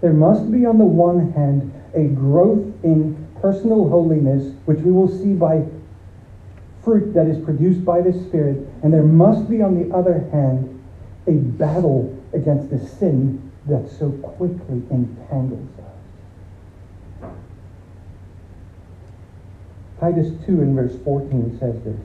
There 0.00 0.12
must 0.12 0.50
be, 0.52 0.64
on 0.64 0.78
the 0.78 0.84
one 0.84 1.32
hand, 1.32 1.72
a 1.94 2.04
growth 2.04 2.66
in 2.84 3.26
personal 3.40 3.88
holiness, 3.88 4.54
which 4.64 4.78
we 4.80 4.90
will 4.92 5.08
see 5.08 5.32
by 5.32 5.64
fruit 6.84 7.12
that 7.14 7.26
is 7.26 7.42
produced 7.44 7.84
by 7.84 8.00
the 8.00 8.12
Spirit. 8.12 8.68
And 8.82 8.92
there 8.92 9.02
must 9.02 9.48
be, 9.50 9.62
on 9.62 9.74
the 9.80 9.94
other 9.94 10.20
hand, 10.30 10.82
a 11.26 11.32
battle 11.32 12.16
against 12.32 12.70
the 12.70 12.78
sin 12.78 13.50
that 13.66 13.90
so 13.90 14.10
quickly 14.10 14.82
entangles 14.90 15.68
us. 15.80 17.30
Titus 20.00 20.28
2 20.46 20.62
in 20.62 20.76
verse 20.76 20.96
14 21.04 21.58
says 21.58 21.74
this. 21.82 21.98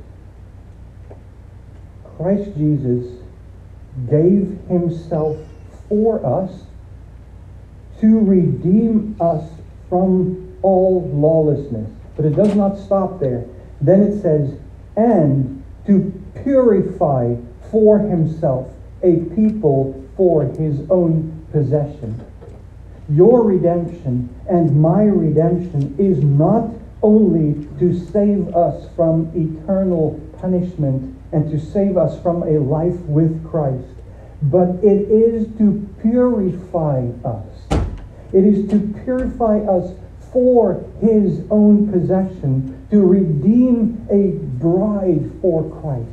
Christ 2.17 2.55
Jesus 2.57 3.19
gave 4.09 4.57
himself 4.67 5.37
for 5.87 6.25
us 6.25 6.63
to 7.99 8.19
redeem 8.19 9.15
us 9.19 9.47
from 9.89 10.57
all 10.61 11.07
lawlessness. 11.13 11.89
But 12.15 12.25
it 12.25 12.35
does 12.35 12.55
not 12.55 12.77
stop 12.77 13.19
there. 13.19 13.45
Then 13.81 14.01
it 14.01 14.21
says, 14.21 14.57
and 14.95 15.63
to 15.85 16.11
purify 16.43 17.35
for 17.69 17.99
himself 17.99 18.71
a 19.01 19.17
people 19.35 20.03
for 20.15 20.43
his 20.43 20.79
own 20.89 21.45
possession. 21.51 22.23
Your 23.09 23.43
redemption 23.43 24.29
and 24.49 24.81
my 24.81 25.03
redemption 25.03 25.95
is 25.99 26.23
not 26.23 26.69
only 27.03 27.67
to 27.79 27.93
save 28.11 28.55
us 28.55 28.87
from 28.95 29.29
eternal 29.35 30.19
punishment 30.39 31.15
and 31.33 31.51
to 31.51 31.59
save 31.59 31.97
us 31.97 32.19
from 32.21 32.43
a 32.43 32.59
life 32.59 32.99
with 33.01 33.45
Christ, 33.45 33.93
but 34.41 34.69
it 34.83 35.09
is 35.11 35.47
to 35.57 35.87
purify 36.01 37.07
us. 37.25 37.83
It 38.31 38.45
is 38.45 38.69
to 38.71 38.79
purify 39.03 39.59
us 39.59 39.93
for 40.31 40.83
his 41.01 41.41
own 41.51 41.91
possession, 41.91 42.87
to 42.89 43.05
redeem 43.05 44.07
a 44.09 44.31
bride 44.59 45.31
for 45.41 45.69
Christ, 45.81 46.09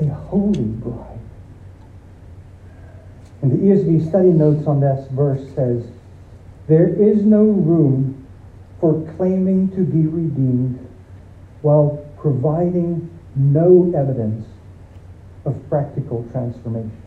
a 0.00 0.12
holy 0.12 0.64
bride. 0.64 1.18
And 3.42 3.52
the 3.52 3.56
ESV 3.56 4.08
study 4.08 4.30
notes 4.30 4.66
on 4.66 4.80
this 4.80 5.06
verse 5.10 5.46
says, 5.54 5.86
There 6.66 6.88
is 6.88 7.22
no 7.22 7.44
room 7.44 8.15
for 8.86 9.12
claiming 9.16 9.68
to 9.70 9.82
be 9.82 10.06
redeemed 10.06 10.78
while 11.62 12.06
providing 12.20 13.10
no 13.34 13.92
evidence 13.96 14.46
of 15.44 15.56
practical 15.68 16.24
transformation. 16.30 17.02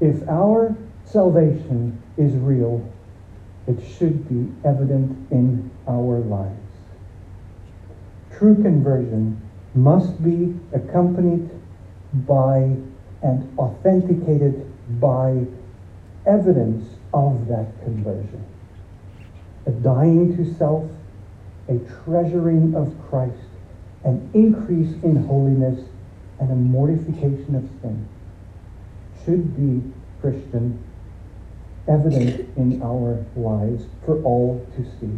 If 0.00 0.26
our 0.26 0.74
salvation 1.04 2.02
is 2.16 2.32
real, 2.32 2.82
it 3.66 3.78
should 3.98 4.26
be 4.26 4.50
evident 4.66 5.30
in 5.30 5.70
our 5.86 6.20
lives. 6.20 6.72
True 8.38 8.54
conversion 8.54 9.38
must 9.74 10.24
be 10.24 10.58
accompanied 10.72 11.50
by 12.26 12.74
and 13.22 13.58
authenticated 13.58 14.64
by 14.98 15.44
evidence 16.24 16.88
of 17.12 17.48
that 17.48 17.66
conversion. 17.84 18.46
A 19.68 19.70
dying 19.70 20.34
to 20.38 20.54
self, 20.54 20.90
a 21.68 21.78
treasuring 22.02 22.74
of 22.74 22.96
Christ, 23.10 23.36
an 24.02 24.30
increase 24.32 24.94
in 25.02 25.26
holiness 25.26 25.78
and 26.40 26.50
a 26.50 26.54
mortification 26.54 27.54
of 27.54 27.68
sin 27.82 28.08
should 29.24 29.54
be, 29.54 29.92
Christian, 30.22 30.82
evident 31.86 32.48
in 32.56 32.80
our 32.82 33.22
lives 33.36 33.84
for 34.06 34.22
all 34.22 34.66
to 34.74 34.84
see. 34.98 35.12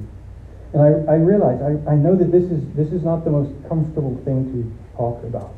And 0.73 0.83
I, 0.83 1.13
I 1.13 1.17
realize, 1.17 1.63
I, 1.63 1.93
I 1.93 1.95
know 1.95 2.17
that 2.17 2.33
this 2.33 2.51
is, 2.51 2.61
this 2.75 2.89
is 2.89 3.05
not 3.05 3.25
the 3.25 3.31
most 3.31 3.53
comfortable 3.69 4.21
thing 4.25 4.51
to 4.53 4.97
talk 4.97 5.23
about. 5.23 5.55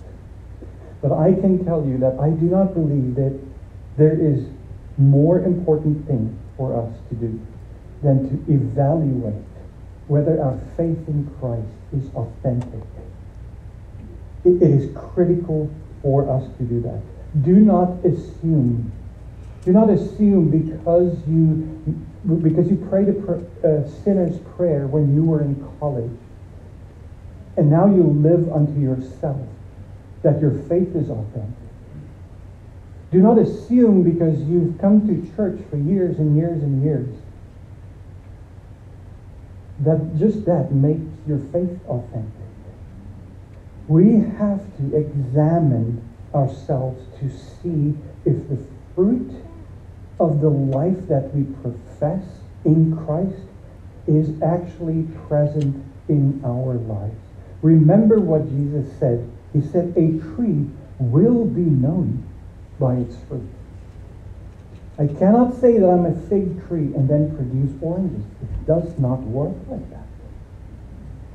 But 1.00 1.12
I 1.12 1.32
can 1.32 1.64
tell 1.64 1.82
you 1.86 1.96
that 1.98 2.20
I 2.20 2.28
do 2.28 2.44
not 2.44 2.74
believe 2.74 3.14
that 3.14 3.40
there 3.96 4.18
is 4.20 4.44
more 4.98 5.40
important 5.40 6.06
thing 6.06 6.38
for 6.58 6.78
us 6.78 6.92
to 7.08 7.14
do 7.14 7.40
than 8.02 8.28
to 8.28 8.52
evaluate 8.52 9.44
whether 10.08 10.42
our 10.42 10.58
faith 10.76 11.08
in 11.08 11.30
Christ 11.38 11.68
is 11.92 12.12
authentic 12.14 12.82
it 14.44 14.60
is 14.60 14.94
critical 14.96 15.70
for 16.02 16.28
us 16.28 16.44
to 16.58 16.64
do 16.64 16.80
that. 16.82 17.00
Do 17.42 17.54
not 17.54 18.04
assume. 18.04 18.92
Do 19.64 19.72
not 19.72 19.88
assume 19.88 20.50
because 20.50 21.16
you 21.28 21.96
because 22.42 22.68
you 22.68 22.76
prayed 22.88 23.08
a, 23.08 23.68
a 23.68 23.90
sinner's 24.02 24.38
prayer 24.56 24.86
when 24.86 25.14
you 25.14 25.24
were 25.24 25.42
in 25.42 25.54
college, 25.78 26.10
and 27.56 27.70
now 27.70 27.86
you 27.86 28.02
live 28.02 28.52
unto 28.52 28.80
yourself 28.80 29.40
that 30.22 30.40
your 30.40 30.52
faith 30.68 30.94
is 30.94 31.08
authentic. 31.08 31.54
Do 33.12 33.18
not 33.18 33.38
assume 33.38 34.02
because 34.02 34.40
you've 34.42 34.78
come 34.78 35.06
to 35.06 35.36
church 35.36 35.60
for 35.70 35.76
years 35.76 36.18
and 36.18 36.36
years 36.36 36.62
and 36.62 36.82
years 36.82 37.08
that 39.84 40.18
just 40.18 40.44
that 40.46 40.72
makes 40.72 41.10
your 41.26 41.38
faith 41.52 41.78
authentic. 41.88 42.32
We 43.88 44.20
have 44.38 44.64
to 44.78 44.96
examine 44.96 46.08
ourselves 46.34 47.04
to 47.18 47.28
see 47.28 47.98
if 48.24 48.48
the 48.48 48.58
fruit 48.94 49.32
of 50.20 50.40
the 50.40 50.48
life 50.48 51.08
that 51.08 51.34
we 51.34 51.44
profess 51.62 52.24
in 52.64 52.96
Christ 53.04 53.48
is 54.06 54.40
actually 54.42 55.04
present 55.28 55.84
in 56.08 56.40
our 56.44 56.74
lives. 56.74 57.18
Remember 57.60 58.20
what 58.20 58.48
Jesus 58.48 58.86
said. 58.98 59.28
He 59.52 59.60
said, 59.60 59.94
A 59.96 60.18
tree 60.34 60.66
will 60.98 61.44
be 61.44 61.62
known 61.62 62.28
by 62.78 62.96
its 62.96 63.16
fruit. 63.28 63.48
I 64.98 65.06
cannot 65.06 65.58
say 65.58 65.78
that 65.78 65.88
I'm 65.88 66.04
a 66.04 66.28
fig 66.28 66.66
tree 66.68 66.92
and 66.94 67.08
then 67.08 67.34
produce 67.34 67.72
oranges. 67.80 68.24
It 68.42 68.66
does 68.66 68.98
not 68.98 69.20
work 69.20 69.56
like 69.68 69.88
that. 69.90 70.06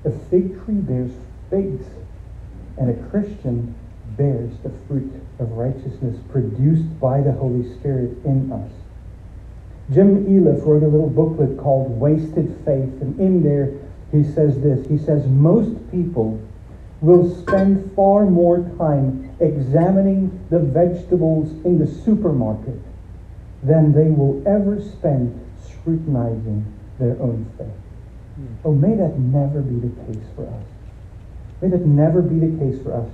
A 0.05 0.11
fig 0.29 0.63
tree 0.63 0.75
bears 0.75 1.11
figs, 1.49 1.85
and 2.77 2.89
a 2.89 3.09
Christian 3.09 3.73
bears 4.15 4.51
the 4.63 4.69
fruit 4.87 5.11
of 5.39 5.51
righteousness 5.51 6.17
produced 6.29 6.99
by 6.99 7.21
the 7.21 7.31
Holy 7.31 7.63
Spirit 7.79 8.17
in 8.25 8.51
us. 8.51 8.71
Jim 9.91 10.25
Elliff 10.25 10.65
wrote 10.65 10.83
a 10.83 10.87
little 10.87 11.09
booklet 11.09 11.57
called 11.57 11.99
Wasted 11.99 12.55
Faith, 12.65 13.01
and 13.01 13.19
in 13.19 13.41
there 13.41 13.73
he 14.11 14.23
says 14.23 14.59
this. 14.61 14.87
He 14.87 14.97
says, 14.97 15.25
Most 15.27 15.75
people 15.91 16.41
will 17.01 17.33
spend 17.41 17.91
far 17.95 18.25
more 18.25 18.59
time 18.77 19.35
examining 19.39 20.45
the 20.49 20.59
vegetables 20.59 21.49
in 21.63 21.79
the 21.79 21.87
supermarket 21.87 22.75
than 23.67 23.91
they 23.91 24.09
will 24.09 24.41
ever 24.47 24.81
spend 24.81 25.39
scrutinizing 25.67 26.65
their 26.99 27.21
own 27.21 27.45
faith. 27.57 27.67
Mm. 28.39 28.55
Oh, 28.63 28.73
may 28.73 28.95
that 28.95 29.19
never 29.19 29.61
be 29.61 29.87
the 29.87 29.93
case 30.05 30.25
for 30.35 30.47
us. 30.47 30.65
May 31.61 31.69
that 31.69 31.85
never 31.85 32.21
be 32.21 32.39
the 32.39 32.57
case 32.57 32.81
for 32.81 32.93
us. 32.93 33.09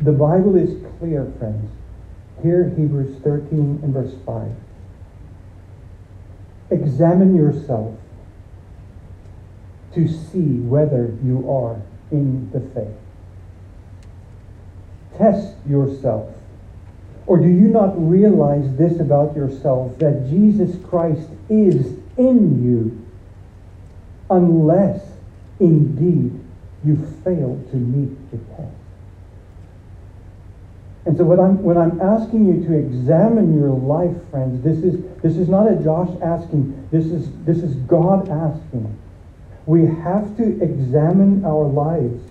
The 0.00 0.12
Bible 0.12 0.56
is 0.56 0.82
clear, 0.98 1.32
friends. 1.38 1.70
Here, 2.42 2.72
Hebrews 2.76 3.20
13 3.22 3.80
and 3.82 3.92
verse 3.94 4.14
5. 4.26 4.50
Examine 6.70 7.34
yourself 7.34 7.96
to 9.94 10.08
see 10.08 10.60
whether 10.60 11.16
you 11.22 11.50
are 11.50 11.80
in 12.10 12.50
the 12.50 12.60
faith. 12.60 12.96
Test 15.16 15.54
yourself. 15.66 16.33
Or 17.26 17.38
do 17.38 17.48
you 17.48 17.68
not 17.68 17.94
realize 17.96 18.76
this 18.76 19.00
about 19.00 19.34
yourself 19.34 19.98
that 19.98 20.28
Jesus 20.28 20.76
Christ 20.84 21.28
is 21.48 21.98
in 22.18 22.64
you 22.64 23.06
unless 24.28 25.02
indeed 25.58 26.38
you 26.84 26.96
fail 27.24 27.62
to 27.70 27.76
meet 27.76 28.30
the 28.30 28.36
test? 28.54 28.74
And 31.06 31.16
so 31.16 31.24
when 31.24 31.38
I'm, 31.38 31.62
when 31.62 31.76
I'm 31.76 32.00
asking 32.00 32.46
you 32.46 32.66
to 32.66 32.74
examine 32.74 33.58
your 33.58 33.70
life, 33.70 34.16
friends, 34.30 34.62
this 34.62 34.78
is, 34.78 35.02
this 35.22 35.36
is 35.36 35.48
not 35.48 35.70
a 35.70 35.76
Josh 35.76 36.10
asking, 36.22 36.88
this 36.90 37.06
is, 37.06 37.28
this 37.44 37.58
is 37.58 37.74
God 37.74 38.28
asking. 38.28 38.98
We 39.66 39.86
have 39.86 40.36
to 40.38 40.62
examine 40.62 41.44
our 41.44 41.64
lives 41.64 42.22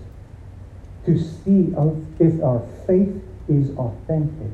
to 1.06 1.18
see 1.18 1.74
if 2.18 2.42
our 2.42 2.62
faith 2.86 3.22
is 3.48 3.70
authentic. 3.76 4.50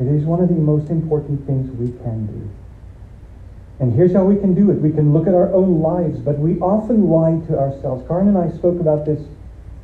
It 0.00 0.06
is 0.08 0.24
one 0.24 0.40
of 0.40 0.48
the 0.48 0.54
most 0.54 0.90
important 0.90 1.46
things 1.46 1.70
we 1.76 1.88
can 2.02 2.26
do. 2.26 2.50
And 3.80 3.94
here's 3.94 4.14
how 4.14 4.24
we 4.24 4.36
can 4.36 4.54
do 4.54 4.70
it. 4.70 4.80
We 4.80 4.92
can 4.92 5.12
look 5.12 5.26
at 5.26 5.34
our 5.34 5.52
own 5.52 5.80
lives, 5.80 6.18
but 6.18 6.38
we 6.38 6.58
often 6.60 7.08
lie 7.08 7.38
to 7.48 7.58
ourselves. 7.58 8.08
Karen 8.08 8.28
and 8.28 8.38
I 8.38 8.50
spoke 8.56 8.80
about 8.80 9.04
this 9.04 9.20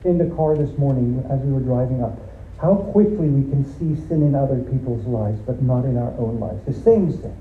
in 0.04 0.16
the 0.16 0.34
car 0.34 0.56
this 0.56 0.76
morning 0.78 1.22
as 1.30 1.40
we 1.40 1.52
were 1.52 1.60
driving 1.60 2.02
up. 2.02 2.18
How 2.60 2.76
quickly 2.76 3.28
we 3.28 3.50
can 3.50 3.64
see 3.76 3.94
sin 4.08 4.22
in 4.22 4.34
other 4.34 4.58
people's 4.60 5.04
lives, 5.06 5.38
but 5.40 5.60
not 5.60 5.84
in 5.84 5.98
our 5.98 6.12
own 6.18 6.40
lives. 6.40 6.64
The 6.64 6.72
same 6.72 7.12
sin. 7.12 7.36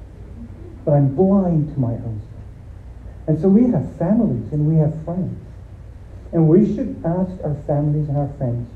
But 0.83 0.93
I'm 0.93 1.15
blind 1.15 1.73
to 1.73 1.79
my 1.79 1.93
own 1.93 2.21
sin. 2.21 2.43
And 3.27 3.41
so 3.41 3.47
we 3.47 3.71
have 3.71 3.95
families 3.97 4.51
and 4.51 4.67
we 4.67 4.75
have 4.75 4.93
friends. 5.05 5.39
And 6.33 6.49
we 6.49 6.75
should 6.75 7.01
ask 7.05 7.31
our 7.43 7.55
families 7.65 8.09
and 8.09 8.17
our 8.17 8.29
friends, 8.37 8.67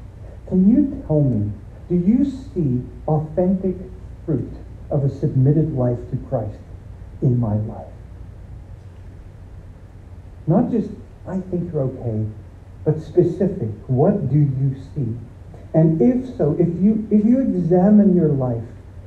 can 0.48 0.70
you 0.70 1.04
tell 1.06 1.22
me, 1.22 1.52
do 1.90 1.96
you 1.96 2.24
see 2.24 2.84
authentic 3.08 3.76
fruit 4.26 4.54
of 4.92 5.04
a 5.04 5.10
submitted 5.10 5.74
life 5.76 5.98
to 6.12 6.18
Christ 6.30 6.60
in 7.22 7.40
my 7.40 7.56
life? 7.56 7.92
Not 10.46 10.72
just, 10.72 10.90
I 11.28 11.40
think 11.40 11.74
you're 11.74 11.84
okay, 11.84 12.28
but 12.86 13.02
specific. 13.02 13.70
What 13.88 14.30
do 14.32 14.38
you 14.38 14.76
see? 14.94 15.18
And 15.74 16.02
if 16.02 16.36
so, 16.38 16.56
if 16.60 16.68
you 16.82 17.08
if 17.12 17.24
you 17.26 17.42
examine 17.42 18.16
your 18.16 18.30
life, 18.30 18.64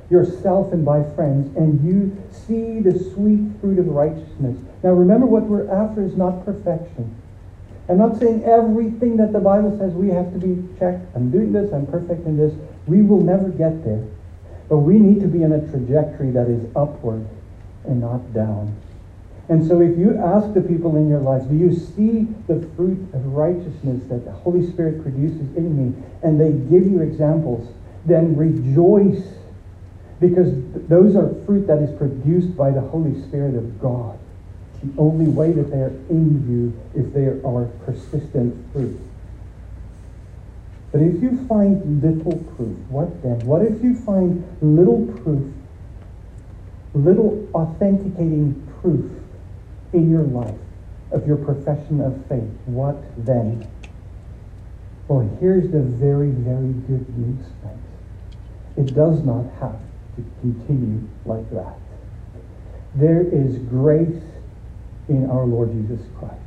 yourself 0.09 0.71
and 0.71 0.85
by 0.85 1.03
friends, 1.15 1.55
and 1.57 1.83
you 1.85 2.15
see 2.31 2.79
the 2.79 2.97
sweet 3.13 3.59
fruit 3.59 3.79
of 3.79 3.87
righteousness. 3.87 4.57
Now 4.83 4.91
remember 4.91 5.25
what 5.25 5.43
we're 5.43 5.69
after 5.69 6.03
is 6.03 6.15
not 6.15 6.45
perfection. 6.45 7.15
I'm 7.89 7.97
not 7.97 8.17
saying 8.17 8.45
everything 8.45 9.17
that 9.17 9.33
the 9.33 9.39
Bible 9.39 9.77
says 9.77 9.91
we 9.93 10.07
have 10.09 10.31
to 10.31 10.39
be 10.39 10.63
checked. 10.79 11.03
I'm 11.15 11.31
doing 11.31 11.51
this, 11.51 11.73
I'm 11.73 11.85
perfect 11.85 12.25
in 12.25 12.37
this. 12.37 12.53
We 12.87 13.01
will 13.01 13.21
never 13.21 13.49
get 13.49 13.83
there. 13.83 14.05
But 14.69 14.79
we 14.79 14.97
need 14.97 15.21
to 15.21 15.27
be 15.27 15.43
in 15.43 15.51
a 15.51 15.67
trajectory 15.69 16.31
that 16.31 16.47
is 16.47 16.65
upward 16.75 17.27
and 17.85 18.01
not 18.01 18.33
down. 18.33 18.75
And 19.49 19.67
so 19.67 19.81
if 19.81 19.97
you 19.97 20.17
ask 20.17 20.53
the 20.53 20.61
people 20.61 20.95
in 20.95 21.09
your 21.09 21.19
lives, 21.19 21.45
do 21.45 21.55
you 21.55 21.73
see 21.73 22.27
the 22.47 22.65
fruit 22.75 22.97
of 23.13 23.25
righteousness 23.25 24.01
that 24.09 24.23
the 24.25 24.31
Holy 24.31 24.65
Spirit 24.71 25.03
produces 25.03 25.55
in 25.55 25.75
me? 25.75 26.03
And 26.23 26.39
they 26.39 26.51
give 26.51 26.89
you 26.89 27.01
examples, 27.01 27.69
then 28.05 28.37
rejoice 28.37 29.21
because 30.19 30.53
those 30.87 31.17
are 31.17 31.33
fruit 31.45 31.67
that 31.67 31.79
is 31.79 31.91
produced 31.97 32.55
by 32.55 32.71
the 32.71 32.79
Holy 32.79 33.21
Spirit 33.23 33.55
of 33.55 33.81
God. 33.81 34.17
The 34.81 34.93
only 34.97 35.27
way 35.27 35.51
that 35.51 35.69
they 35.69 35.79
are 35.79 35.93
in 36.09 36.47
you 36.49 37.01
is 37.01 37.11
they 37.11 37.25
are 37.25 37.65
persistent 37.85 38.55
fruit. 38.71 38.97
But 40.93 41.01
if 41.01 41.23
you 41.23 41.43
find 41.47 42.03
little 42.03 42.37
proof, 42.55 42.77
what 42.87 43.23
then? 43.23 43.39
What 43.47 43.63
if 43.63 43.83
you 43.83 43.95
find 43.95 44.45
little 44.61 45.07
proof, 45.23 45.51
little 46.93 47.49
authenticating 47.55 48.71
proof 48.79 49.11
in 49.91 50.11
your 50.11 50.21
life 50.21 50.53
of 51.11 51.25
your 51.25 51.37
profession 51.37 51.99
of 51.99 52.23
faith? 52.27 52.47
What 52.67 52.95
then? 53.25 53.67
Well, 55.07 55.27
here's 55.39 55.71
the 55.71 55.81
very, 55.81 56.29
very 56.29 56.73
good 56.73 57.17
news, 57.17 57.43
friends. 57.61 57.79
It 58.77 58.93
does 58.93 59.23
not 59.23 59.45
have 59.59 59.79
to 60.15 60.25
continue 60.41 61.09
like 61.25 61.49
that. 61.49 61.73
There 62.93 63.21
is 63.21 63.57
grace 63.57 64.21
in 65.09 65.27
our 65.27 65.45
Lord 65.45 65.71
Jesus 65.71 66.05
Christ. 66.19 66.42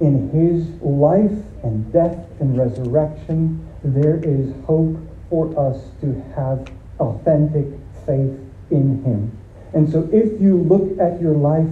In 0.00 0.30
his 0.30 0.68
life 0.82 1.38
and 1.62 1.92
death 1.92 2.18
and 2.40 2.56
resurrection, 2.58 3.66
there 3.82 4.16
is 4.16 4.52
hope 4.66 4.96
for 5.30 5.48
us 5.58 5.80
to 6.00 6.20
have 6.34 6.66
authentic 7.00 7.66
faith 8.06 8.38
in 8.70 9.02
him. 9.04 9.36
And 9.72 9.90
so 9.90 10.08
if 10.12 10.40
you 10.40 10.56
look 10.58 10.98
at 10.98 11.20
your 11.20 11.34
life 11.34 11.70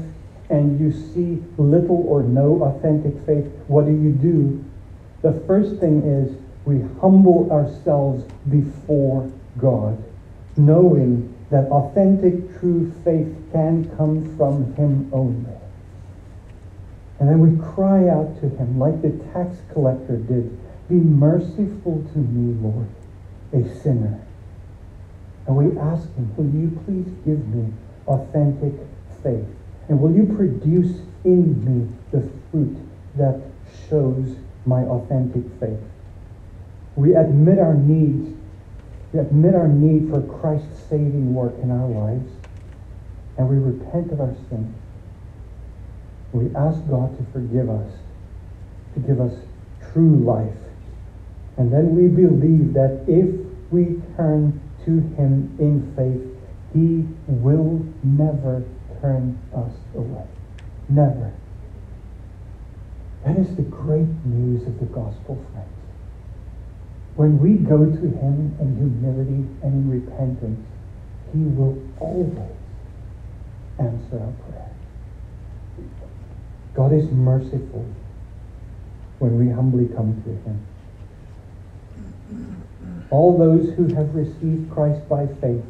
and 0.51 0.79
you 0.79 0.93
see 0.93 1.43
little 1.57 2.05
or 2.09 2.23
no 2.23 2.63
authentic 2.63 3.15
faith, 3.27 3.47
what 3.69 3.87
do 3.87 3.93
you 3.93 4.13
do? 4.13 4.65
The 5.23 5.41
first 5.47 5.81
thing 5.81 6.03
is 6.03 6.37
we 6.65 6.81
humble 7.01 7.51
ourselves 7.51 8.25
before 8.49 9.31
God 9.59 10.03
knowing 10.57 11.35
that 11.51 11.67
authentic, 11.67 12.59
true 12.61 12.93
faith 13.05 13.35
can 13.53 13.91
come 13.97 14.37
from 14.37 14.75
Him 14.75 15.11
only. 15.13 15.62
And 17.23 17.31
then 17.31 17.39
we 17.39 17.73
cry 17.73 18.09
out 18.09 18.35
to 18.41 18.49
Him 18.49 18.81
like 18.81 19.01
the 19.01 19.11
tax 19.33 19.57
collector 19.73 20.17
did 20.17 20.59
Be 20.89 20.97
merciful 20.97 22.05
to 22.13 22.19
me, 22.19 22.61
Lord, 22.61 22.89
a 23.53 23.63
sinner. 23.79 24.21
And 25.47 25.55
we 25.55 25.79
ask 25.79 26.13
Him, 26.17 26.35
Will 26.37 26.51
you 26.51 26.77
please 26.85 27.07
give 27.25 27.47
me 27.47 27.73
authentic 28.09 28.73
faith? 29.23 29.47
And 29.89 30.01
will 30.01 30.11
you 30.11 30.35
produce 30.35 30.99
in 31.23 31.65
me 31.65 31.97
the 32.11 32.29
fruit 32.51 32.77
that 33.15 33.41
shows 33.89 34.35
my 34.67 34.83
authentic 34.83 35.45
faith? 35.61 35.79
We 36.97 37.15
admit 37.15 37.61
our 37.61 37.75
needs 37.75 38.37
we 39.13 39.21
admit 39.21 39.55
our 39.55 39.69
need 39.69 40.11
for 40.11 40.23
Christ's 40.23 40.89
saving 40.91 41.35
work 41.35 41.55
in 41.63 41.71
our 41.71 41.87
lives, 41.87 42.33
and 43.39 43.49
we 43.49 43.59
repent 43.59 44.11
of 44.11 44.21
our 44.21 44.35
sins. 44.49 44.75
We 46.33 46.55
ask 46.57 46.79
God 46.89 47.17
to 47.19 47.33
forgive 47.33 47.69
us, 47.69 47.93
to 48.95 49.01
give 49.01 49.21
us 49.21 49.35
true 49.93 50.17
life. 50.25 50.57
And 51.59 51.73
then 51.73 51.95
we 51.95 52.09
believe 52.09 52.73
that 52.73 53.05
if 53.07 53.29
we 53.71 54.01
turn 54.17 54.61
to 54.87 55.01
Him 55.17 55.55
in 55.61 55.93
faith, 55.95 56.25
He 56.73 57.07
will 57.29 57.85
never 58.03 58.65
turn 59.01 59.39
us 59.55 59.73
away. 59.95 60.27
Never. 60.89 61.33
That 63.25 63.39
is 63.39 63.55
the 63.55 63.63
great 63.63 64.09
news 64.25 64.67
of 64.67 64.81
the 64.81 64.87
gospel, 64.87 65.45
friends. 65.53 65.69
When 67.15 67.39
we 67.39 67.55
go 67.55 67.85
to 67.85 68.09
Him 68.19 68.57
in 68.59 68.77
humility 68.77 69.47
and 69.63 69.85
in 69.85 69.91
repentance, 69.91 70.67
He 71.33 71.41
will 71.41 71.77
always 72.01 72.57
answer 73.79 74.19
our 74.19 74.33
prayer. 74.49 74.72
God 76.75 76.93
is 76.93 77.11
merciful 77.11 77.87
when 79.19 79.39
we 79.39 79.53
humbly 79.53 79.89
come 79.95 80.23
to 80.23 80.31
Him. 80.49 80.67
All 83.11 83.37
those 83.37 83.75
who 83.75 83.95
have 83.95 84.15
received 84.15 84.71
Christ 84.73 85.07
by 85.09 85.27
faith 85.27 85.65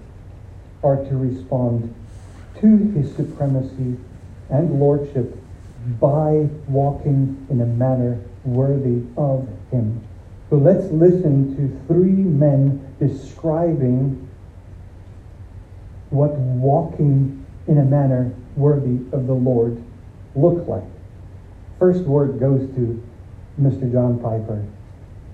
are 0.85 0.97
to 0.97 1.17
respond 1.17 1.95
to 2.61 2.77
his 2.93 3.15
supremacy 3.17 3.97
and 4.49 4.79
lordship 4.79 5.37
by 6.01 6.49
walking 6.69 7.45
in 7.51 7.61
a 7.61 7.67
manner 7.67 8.21
worthy 8.45 9.03
of 9.17 9.49
him. 9.71 10.01
So 10.51 10.57
let's 10.57 10.85
listen 10.93 11.57
to 11.57 11.87
three 11.87 12.11
men 12.11 12.95
describing 13.01 14.29
what 16.11 16.33
walking 16.33 17.45
in 17.67 17.79
a 17.79 17.85
manner 17.85 18.33
worthy 18.55 18.99
of 19.13 19.27
the 19.27 19.35
Lord 19.35 19.83
look 20.37 20.69
like. 20.69 20.92
First 21.83 22.05
word 22.05 22.39
goes 22.39 22.61
to 22.77 23.03
Mr. 23.61 23.91
John 23.91 24.21
Piper. 24.21 24.65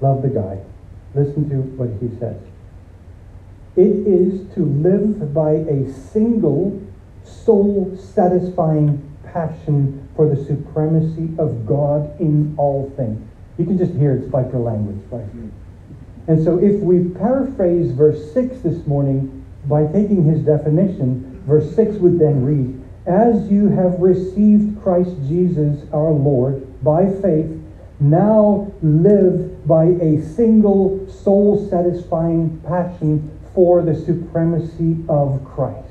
Love 0.00 0.22
the 0.22 0.28
guy. 0.28 0.58
Listen 1.14 1.46
to 1.50 1.56
what 1.76 1.90
he 2.00 2.08
says. 2.18 2.40
It 3.76 4.06
is 4.08 4.50
to 4.54 4.64
live 4.64 5.34
by 5.34 5.50
a 5.50 5.92
single, 5.92 6.80
soul 7.22 7.94
satisfying 8.00 9.14
passion 9.24 10.08
for 10.16 10.26
the 10.26 10.42
supremacy 10.42 11.28
of 11.38 11.66
God 11.66 12.18
in 12.18 12.54
all 12.56 12.90
things. 12.96 13.20
You 13.58 13.66
can 13.66 13.76
just 13.76 13.92
hear 13.92 14.14
it's 14.14 14.30
Piper 14.32 14.58
language, 14.58 15.04
right? 15.10 15.28
And 16.28 16.42
so 16.42 16.56
if 16.56 16.80
we 16.80 17.10
paraphrase 17.10 17.92
verse 17.92 18.32
6 18.32 18.60
this 18.60 18.86
morning 18.86 19.44
by 19.66 19.84
taking 19.88 20.24
his 20.24 20.40
definition, 20.40 21.42
verse 21.46 21.76
6 21.76 21.96
would 21.96 22.18
then 22.18 22.42
read, 22.42 22.77
As 23.08 23.50
you 23.50 23.68
have 23.68 23.98
received 24.00 24.82
Christ 24.82 25.16
Jesus 25.26 25.82
our 25.94 26.10
Lord 26.10 26.84
by 26.84 27.10
faith, 27.22 27.50
now 28.00 28.70
live 28.82 29.66
by 29.66 29.84
a 29.84 30.22
single 30.22 31.08
soul 31.08 31.66
satisfying 31.70 32.60
passion 32.66 33.30
for 33.54 33.80
the 33.80 33.94
supremacy 33.94 34.98
of 35.08 35.42
Christ. 35.42 35.88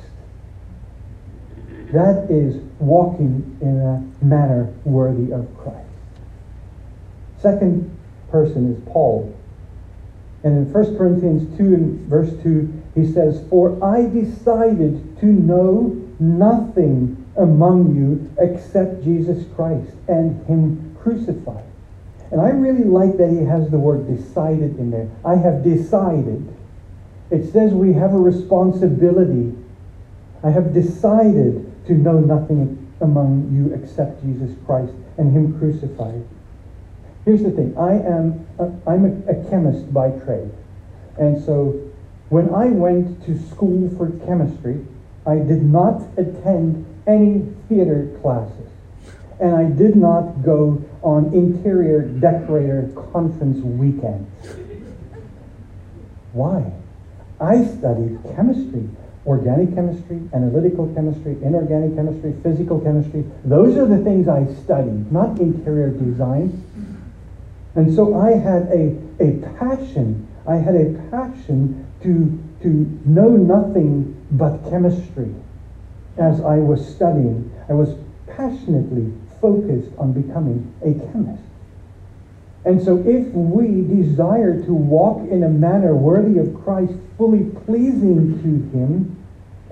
That 1.92 2.28
is 2.30 2.62
walking 2.78 3.58
in 3.62 3.80
a 3.80 4.24
manner 4.24 4.72
worthy 4.84 5.34
of 5.34 5.48
Christ. 5.58 5.90
Second 7.42 7.98
person 8.30 8.76
is 8.76 8.94
Paul. 8.94 9.36
And 10.44 10.68
in 10.68 10.72
1 10.72 10.98
Corinthians 10.98 11.58
2 11.58 11.64
and 11.64 12.08
verse 12.08 12.32
2, 12.44 12.84
he 12.94 13.12
says, 13.12 13.44
For 13.50 13.84
I 13.84 14.04
decided 14.06 15.20
to 15.20 15.26
know 15.26 16.07
nothing 16.20 17.26
among 17.38 17.96
you 17.96 18.32
except 18.40 19.04
Jesus 19.04 19.46
Christ 19.56 19.92
and 20.08 20.46
Him 20.48 20.96
crucified. 21.02 21.64
And 22.32 22.42
I 22.42 22.50
really 22.50 22.84
like 22.84 23.18
that 23.18 23.30
he 23.30 23.46
has 23.46 23.70
the 23.70 23.78
word 23.78 24.08
decided 24.08 24.78
in 24.78 24.92
there. 24.92 25.10
I 25.24 25.36
have 25.36 25.64
decided. 25.64 26.54
It 27.32 27.52
says 27.52 27.74
we 27.74 27.94
have 27.94 28.14
a 28.14 28.20
responsibility. 28.20 29.56
I 30.44 30.50
have 30.50 30.74
decided 30.74 31.72
to 31.88 31.94
know 31.94 32.20
nothing 32.20 32.92
among 33.00 33.50
you 33.54 33.74
except 33.74 34.24
Jesus 34.24 34.56
Christ 34.66 34.94
and 35.18 35.32
Him 35.34 35.58
crucified. 35.58 36.28
Here's 37.24 37.44
the 37.44 37.52
thing 37.52 37.78
I 37.78 37.94
am 37.94 38.46
a, 38.60 38.72
I'm 38.90 39.06
a, 39.06 39.32
a 39.32 39.50
chemist 39.50 39.94
by 39.94 40.12
trade. 40.12 40.52
And 41.18 41.44
so 41.44 41.82
when 42.30 42.54
I 42.54 42.66
went 42.68 43.26
to 43.26 43.40
school 43.50 43.90
for 43.98 44.12
chemistry, 44.26 44.86
I 45.28 45.36
did 45.36 45.64
not 45.64 46.02
attend 46.18 46.86
any 47.06 47.54
theater 47.68 48.18
classes. 48.22 48.70
And 49.40 49.56
I 49.56 49.66
did 49.66 49.96
not 49.96 50.44
go 50.44 50.84
on 51.04 51.34
interior 51.34 52.02
decorator 52.02 52.90
conference 53.12 53.64
weekends. 53.64 54.28
Why? 56.34 56.72
I 57.40 57.66
studied 57.66 58.20
chemistry 58.36 58.90
organic 59.28 59.76
chemistry, 59.76 60.22
analytical 60.34 60.88
chemistry, 60.96 61.38
inorganic 61.44 61.96
chemistry, 61.96 62.34
physical 62.42 62.80
chemistry. 62.80 63.26
Those 63.44 63.78
are 63.78 63.86
the 63.86 64.02
things 64.04 64.28
I 64.30 64.52
studied, 64.64 65.12
not 65.12 65.38
interior 65.40 65.90
design. 65.90 66.64
And 67.76 67.94
so 67.94 68.20
I 68.20 68.32
had 68.32 68.64
a, 68.72 68.98
a 69.20 69.38
passion. 69.60 70.28
I 70.48 70.56
had 70.56 70.76
a 70.76 70.94
passion 71.12 71.86
to, 72.04 72.42
to 72.62 73.00
know 73.06 73.30
nothing 73.30 74.26
but 74.32 74.58
chemistry 74.70 75.34
as 76.18 76.42
I 76.42 76.58
was 76.58 76.96
studying. 76.96 77.52
I 77.70 77.74
was 77.74 77.96
passionately 78.28 79.14
focused 79.40 79.92
on 79.98 80.14
becoming 80.14 80.74
a 80.82 80.94
chemist. 81.12 81.44
And 82.66 82.84
so, 82.84 82.98
if 82.98 83.28
we 83.34 83.82
desire 83.82 84.62
to 84.66 84.74
walk 84.74 85.30
in 85.30 85.44
a 85.44 85.50
manner 85.50 85.96
worthy 85.96 86.38
of 86.40 86.64
Christ, 86.64 86.94
fully 87.18 87.46
pleasing 87.66 88.42
to 88.42 88.78
Him, 88.78 89.16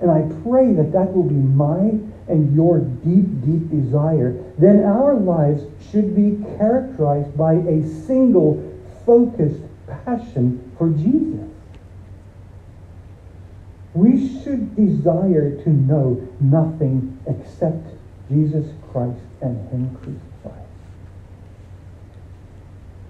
and 0.00 0.10
I 0.10 0.22
pray 0.42 0.72
that 0.72 0.92
that 0.92 1.12
will 1.12 1.24
be 1.24 1.34
my 1.34 1.98
and 2.28 2.54
your 2.56 2.80
deep, 2.80 3.26
deep 3.44 3.70
desire, 3.70 4.32
then 4.58 4.84
our 4.84 5.14
lives 5.14 5.62
should 5.90 6.16
be 6.16 6.44
characterized 6.56 7.36
by 7.36 7.54
a 7.54 7.86
single, 8.06 8.62
focused 9.04 9.62
passion 10.04 10.72
for 10.76 10.88
Jesus. 10.90 11.55
We 13.96 14.42
should 14.42 14.76
desire 14.76 15.56
to 15.62 15.70
know 15.70 16.28
nothing 16.38 17.18
except 17.26 17.88
Jesus 18.28 18.66
Christ 18.92 19.22
and 19.40 19.56
Him 19.70 19.96
crucified. 19.96 20.66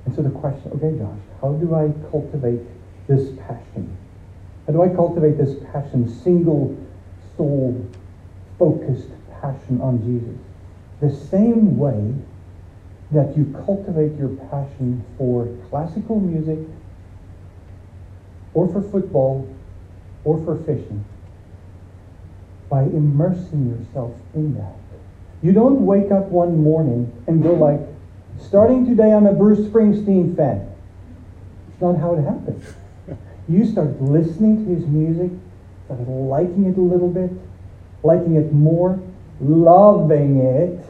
And 0.05 0.15
so 0.15 0.23
the 0.23 0.31
question, 0.31 0.71
okay, 0.75 0.97
Josh, 0.97 1.19
how 1.41 1.55
do 1.55 1.75
I 1.75 1.93
cultivate 2.13 2.63
this 3.09 3.37
passion? 3.49 3.97
How 4.69 4.75
do 4.75 4.83
I 4.83 4.89
cultivate 4.89 5.39
this 5.39 5.57
passion, 5.73 6.09
single 6.23 6.79
soul 7.37 7.85
focused 8.57 9.09
passion 9.41 9.81
on 9.81 9.99
Jesus? 10.05 10.39
The 11.01 11.27
same 11.27 11.77
way 11.79 12.15
that 13.11 13.37
you 13.37 13.53
cultivate 13.67 14.17
your 14.21 14.37
passion 14.51 15.05
for 15.19 15.49
classical 15.69 16.21
music 16.21 16.61
or 18.55 18.69
for 18.69 18.83
football 18.83 19.53
or 20.27 20.45
for 20.45 20.57
fishing 20.65 21.05
by 22.69 22.83
immersing 22.83 23.71
yourself 23.71 24.13
in 24.35 24.55
that. 24.55 24.75
You 25.41 25.53
don't 25.53 25.87
wake 25.87 26.11
up 26.11 26.25
one 26.27 26.63
morning 26.63 27.13
and 27.29 27.43
go 27.43 27.55
like, 27.55 27.81
starting 28.41 28.85
today 28.85 29.13
I'm 29.13 29.27
a 29.27 29.33
Bruce 29.33 29.61
Springsteen 29.61 30.37
fan. 30.37 30.69
It's 31.71 31.81
not 31.81 31.97
how 31.99 32.15
it 32.15 32.23
happens. 32.23 32.75
You 33.49 33.65
start 33.65 34.03
listening 34.03 34.65
to 34.65 34.75
his 34.75 34.85
music, 34.89 35.31
started 35.85 36.09
liking 36.09 36.67
it 36.67 36.77
a 36.77 36.81
little 36.81 37.09
bit, 37.09 37.31
liking 38.03 38.35
it 38.35 38.53
more, 38.53 38.99
loving 39.41 40.41
it 40.41 40.85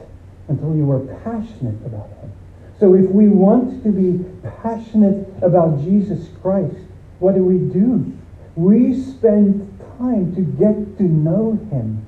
until 0.49 0.75
you 0.75 0.91
are 0.91 1.01
passionate 1.23 1.77
about 1.85 2.09
him. 2.09 2.33
So 2.81 2.95
if 2.95 3.11
we 3.11 3.29
want 3.29 3.83
to 3.83 3.91
be 3.91 4.25
passionate 4.63 5.29
about 5.43 5.85
Jesus 5.85 6.29
Christ, 6.41 6.77
what 7.19 7.35
do 7.35 7.45
we 7.45 7.59
do? 7.59 8.11
We 8.57 8.99
spend 9.01 9.79
time 9.99 10.35
to 10.35 10.41
get 10.41 10.99
to 10.99 11.03
know 11.05 11.53
him. 11.71 12.07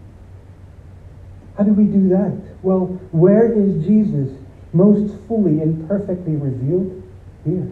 How 1.57 1.65
do 1.65 1.73
we 1.73 1.85
do 1.85 2.09
that? 2.09 2.41
Well, 2.63 2.87
where 3.13 3.53
is 3.53 3.85
Jesus 3.85 4.31
most 4.73 5.15
fully 5.27 5.61
and 5.61 5.87
perfectly 5.89 6.37
revealed? 6.37 7.03
Here, 7.45 7.71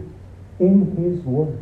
in 0.59 0.95
his 0.95 1.23
word. 1.25 1.59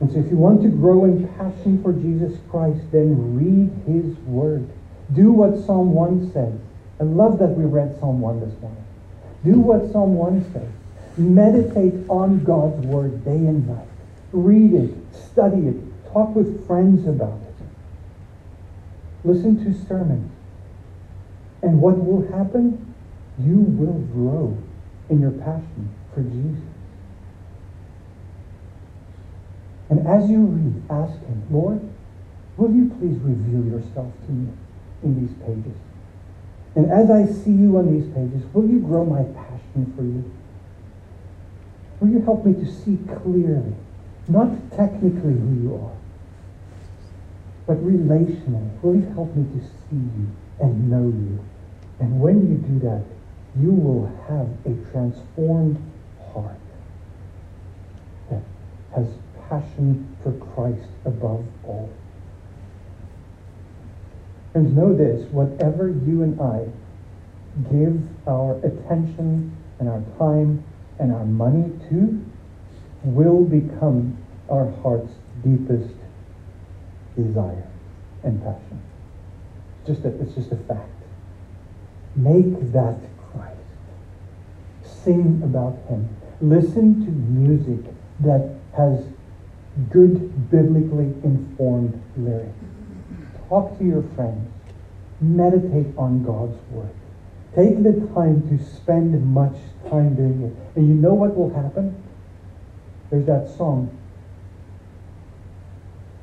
And 0.00 0.12
so 0.12 0.18
if 0.18 0.30
you 0.30 0.36
want 0.36 0.62
to 0.62 0.68
grow 0.68 1.04
in 1.04 1.26
passion 1.36 1.82
for 1.82 1.92
Jesus 1.92 2.38
Christ, 2.50 2.80
then 2.92 3.36
read 3.36 3.70
his 3.86 4.16
word. 4.26 4.68
Do 5.12 5.32
what 5.32 5.58
Psalm 5.64 5.92
1 5.92 6.32
says. 6.32 6.54
I 7.00 7.04
love 7.04 7.38
that 7.38 7.48
we 7.48 7.64
read 7.64 7.98
Psalm 7.98 8.20
1 8.20 8.40
this 8.40 8.60
morning. 8.60 8.84
Do 9.44 9.60
what 9.60 9.90
Psalm 9.92 10.14
1 10.14 10.52
says. 10.52 10.68
Meditate 11.16 12.08
on 12.08 12.44
God's 12.44 12.84
word 12.86 13.24
day 13.24 13.30
and 13.30 13.66
night. 13.66 13.88
Read 14.32 14.74
it, 14.74 14.94
study 15.14 15.68
it, 15.68 16.12
talk 16.12 16.34
with 16.34 16.66
friends 16.66 17.06
about 17.06 17.40
it. 17.40 17.54
Listen 19.24 19.64
to 19.64 19.86
sermons. 19.86 20.30
And 21.62 21.80
what 21.80 22.04
will 22.04 22.30
happen? 22.30 22.94
You 23.38 23.60
will 23.60 24.00
grow 24.12 24.56
in 25.08 25.20
your 25.20 25.32
passion 25.32 25.94
for 26.14 26.22
Jesus. 26.22 26.62
And 29.90 30.06
as 30.06 30.28
you 30.28 30.38
read, 30.38 30.82
ask 30.90 31.18
him, 31.20 31.42
Lord, 31.50 31.80
will 32.56 32.70
you 32.70 32.90
please 32.98 33.18
reveal 33.20 33.64
yourself 33.64 34.12
to 34.26 34.32
me 34.32 34.52
in 35.02 35.20
these 35.20 35.34
pages? 35.46 35.78
And 36.74 36.92
as 36.92 37.10
I 37.10 37.26
see 37.26 37.50
you 37.50 37.78
on 37.78 37.92
these 37.92 38.06
pages, 38.14 38.44
will 38.52 38.68
you 38.68 38.80
grow 38.80 39.04
my 39.04 39.22
passion 39.22 39.92
for 39.96 40.02
you? 40.02 40.30
Will 42.00 42.08
you 42.08 42.20
help 42.20 42.44
me 42.44 42.52
to 42.52 42.70
see 42.70 42.98
clearly, 43.22 43.74
not 44.28 44.48
technically 44.76 45.32
who 45.34 45.62
you 45.62 45.74
are, 45.74 45.96
but 47.66 47.76
relationally? 47.84 48.82
Will 48.82 48.94
help 49.14 49.34
me 49.34 49.44
to 49.58 49.66
see 49.66 49.96
you 49.96 50.28
and 50.60 50.90
know 50.90 51.06
you? 51.06 51.44
And 52.00 52.20
when 52.20 52.48
you 52.48 52.56
do 52.56 52.78
that, 52.86 53.04
you 53.58 53.72
will 53.72 54.06
have 54.28 54.48
a 54.64 54.90
transformed 54.90 55.82
heart. 56.32 56.60
That 58.30 58.42
has 58.94 59.06
passion 59.48 60.16
for 60.22 60.32
Christ 60.32 60.88
above 61.04 61.44
all. 61.64 61.90
Friends, 64.52 64.76
know 64.76 64.94
this 64.94 65.30
whatever 65.30 65.88
you 65.88 66.22
and 66.22 66.40
I 66.40 66.68
give 67.72 68.02
our 68.28 68.56
attention 68.58 69.56
and 69.78 69.88
our 69.88 70.02
time 70.18 70.64
and 70.98 71.12
our 71.12 71.24
money 71.24 71.72
to 71.88 72.24
will 73.04 73.44
become 73.44 74.17
our 74.50 74.70
heart's 74.82 75.12
deepest 75.44 75.94
desire 77.16 77.66
and 78.22 78.42
passion. 78.42 78.82
It's 79.80 79.88
just 79.88 80.04
a, 80.04 80.20
it's 80.20 80.34
just 80.34 80.52
a 80.52 80.56
fact. 80.56 80.88
Make 82.16 82.72
that 82.72 82.98
Christ. 83.32 83.56
Sing 84.82 85.40
about 85.44 85.78
him. 85.88 86.08
Listen 86.40 87.04
to 87.04 87.10
music 87.10 87.92
that 88.20 88.56
has 88.76 89.04
good 89.90 90.50
biblically 90.50 91.14
informed 91.24 92.00
lyrics. 92.16 92.52
Talk 93.48 93.78
to 93.78 93.84
your 93.84 94.02
friends. 94.14 94.48
Meditate 95.20 95.96
on 95.96 96.22
God's 96.22 96.58
word. 96.70 96.94
Take 97.56 97.82
the 97.82 97.92
time 98.14 98.48
to 98.48 98.64
spend 98.64 99.34
much 99.34 99.56
time 99.90 100.14
doing 100.14 100.42
it. 100.42 100.78
And 100.78 100.88
you 100.88 100.94
know 100.94 101.14
what 101.14 101.36
will 101.36 101.52
happen? 101.52 102.02
There's 103.10 103.26
that 103.26 103.48
song. 103.56 103.97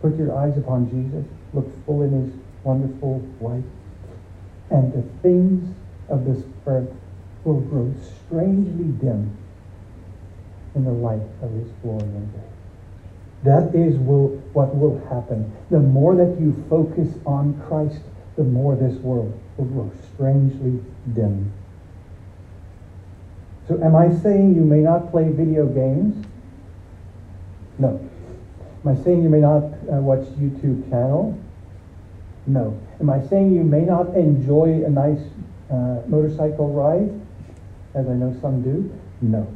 Put 0.01 0.17
your 0.17 0.37
eyes 0.37 0.57
upon 0.57 0.89
Jesus. 0.89 1.25
Look 1.53 1.85
full 1.85 2.03
in 2.03 2.11
his 2.11 2.33
wonderful 2.63 3.25
light. 3.41 3.63
And 4.69 4.93
the 4.93 5.03
things 5.21 5.75
of 6.09 6.25
this 6.25 6.43
earth 6.65 6.89
will 7.43 7.61
grow 7.61 7.93
strangely 8.25 8.91
dim 8.99 9.37
in 10.73 10.83
the 10.83 10.91
light 10.91 11.21
of 11.41 11.51
his 11.51 11.69
glory 11.81 12.03
and 12.03 12.31
grace. 12.31 12.43
That 13.43 13.75
is 13.75 13.97
will, 13.97 14.29
what 14.53 14.75
will 14.75 14.99
happen. 15.07 15.53
The 15.69 15.79
more 15.79 16.15
that 16.15 16.39
you 16.39 16.65
focus 16.69 17.09
on 17.25 17.61
Christ, 17.67 18.01
the 18.35 18.43
more 18.43 18.75
this 18.75 18.95
world 18.95 19.39
will 19.57 19.65
grow 19.65 19.91
strangely 20.13 20.83
dim. 21.13 21.53
So, 23.67 23.81
am 23.81 23.95
I 23.95 24.13
saying 24.13 24.55
you 24.55 24.63
may 24.63 24.79
not 24.79 25.11
play 25.11 25.29
video 25.29 25.65
games? 25.65 26.25
No. 27.77 28.09
Am 28.85 28.95
I 28.95 29.03
saying 29.03 29.23
you 29.23 29.29
may 29.29 29.39
not 29.39 29.63
uh, 29.63 29.97
watch 29.97 30.25
YouTube 30.37 30.87
channel? 30.91 31.35
No. 32.45 32.79
Am 32.99 33.09
I 33.09 33.19
saying 33.25 33.55
you 33.55 33.63
may 33.63 33.81
not 33.81 34.13
enjoy 34.15 34.83
a 34.85 34.89
nice 34.89 35.21
uh, 35.71 36.03
motorcycle 36.05 36.69
ride, 36.69 37.09
as 37.95 38.07
I 38.07 38.13
know 38.13 38.37
some 38.41 38.61
do? 38.61 38.93
No. 39.23 39.47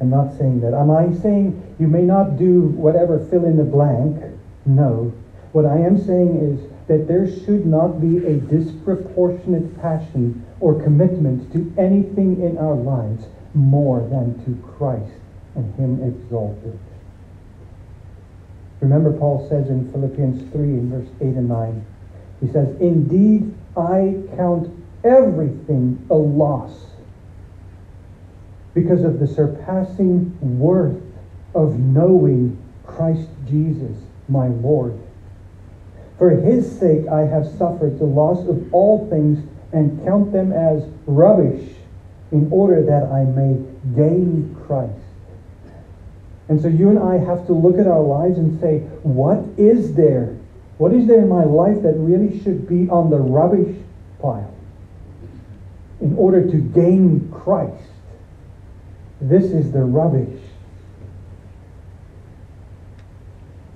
I'm 0.00 0.10
not 0.10 0.38
saying 0.38 0.60
that. 0.60 0.74
Am 0.74 0.92
I 0.92 1.12
saying 1.12 1.74
you 1.80 1.88
may 1.88 2.02
not 2.02 2.36
do 2.36 2.66
whatever 2.78 3.18
fill 3.30 3.46
in 3.46 3.56
the 3.56 3.64
blank? 3.64 4.22
No. 4.64 5.12
What 5.50 5.66
I 5.66 5.78
am 5.78 5.98
saying 5.98 6.38
is 6.38 6.70
that 6.86 7.08
there 7.08 7.26
should 7.26 7.66
not 7.66 8.00
be 8.00 8.24
a 8.24 8.36
disproportionate 8.36 9.80
passion 9.82 10.46
or 10.60 10.80
commitment 10.80 11.52
to 11.52 11.74
anything 11.76 12.40
in 12.40 12.58
our 12.58 12.76
lives 12.76 13.24
more 13.54 14.06
than 14.08 14.38
to 14.44 14.54
Christ 14.76 15.18
and 15.56 15.74
Him 15.74 16.00
exalted. 16.04 16.78
Remember, 18.82 19.12
Paul 19.12 19.48
says 19.48 19.70
in 19.70 19.90
Philippians 19.92 20.52
3, 20.52 20.60
in 20.60 20.90
verse 20.90 21.08
8 21.20 21.26
and 21.28 21.48
9, 21.48 21.86
he 22.40 22.48
says, 22.48 22.68
Indeed, 22.80 23.54
I 23.76 24.20
count 24.36 24.70
everything 25.04 26.04
a 26.10 26.14
loss 26.14 26.86
because 28.74 29.04
of 29.04 29.20
the 29.20 29.26
surpassing 29.28 30.36
worth 30.58 31.00
of 31.54 31.78
knowing 31.78 32.60
Christ 32.84 33.28
Jesus, 33.48 33.96
my 34.28 34.48
Lord. 34.48 34.98
For 36.18 36.30
his 36.30 36.78
sake 36.78 37.06
I 37.06 37.20
have 37.20 37.46
suffered 37.46 38.00
the 38.00 38.04
loss 38.04 38.48
of 38.48 38.74
all 38.74 39.08
things 39.08 39.46
and 39.72 40.04
count 40.04 40.32
them 40.32 40.52
as 40.52 40.84
rubbish 41.06 41.70
in 42.32 42.48
order 42.50 42.82
that 42.82 43.04
I 43.04 43.24
may 43.24 43.64
gain 43.94 44.56
Christ. 44.66 45.01
And 46.48 46.60
so 46.60 46.68
you 46.68 46.90
and 46.90 46.98
I 46.98 47.18
have 47.18 47.46
to 47.46 47.52
look 47.52 47.78
at 47.78 47.86
our 47.86 48.02
lives 48.02 48.38
and 48.38 48.60
say, 48.60 48.80
what 49.02 49.44
is 49.56 49.94
there? 49.94 50.36
What 50.78 50.92
is 50.92 51.06
there 51.06 51.20
in 51.20 51.28
my 51.28 51.44
life 51.44 51.82
that 51.82 51.94
really 51.96 52.42
should 52.42 52.68
be 52.68 52.88
on 52.88 53.10
the 53.10 53.18
rubbish 53.18 53.76
pile 54.20 54.54
in 56.00 56.16
order 56.16 56.50
to 56.50 56.56
gain 56.56 57.30
Christ? 57.32 57.84
This 59.20 59.44
is 59.44 59.70
the 59.70 59.84
rubbish. 59.84 60.40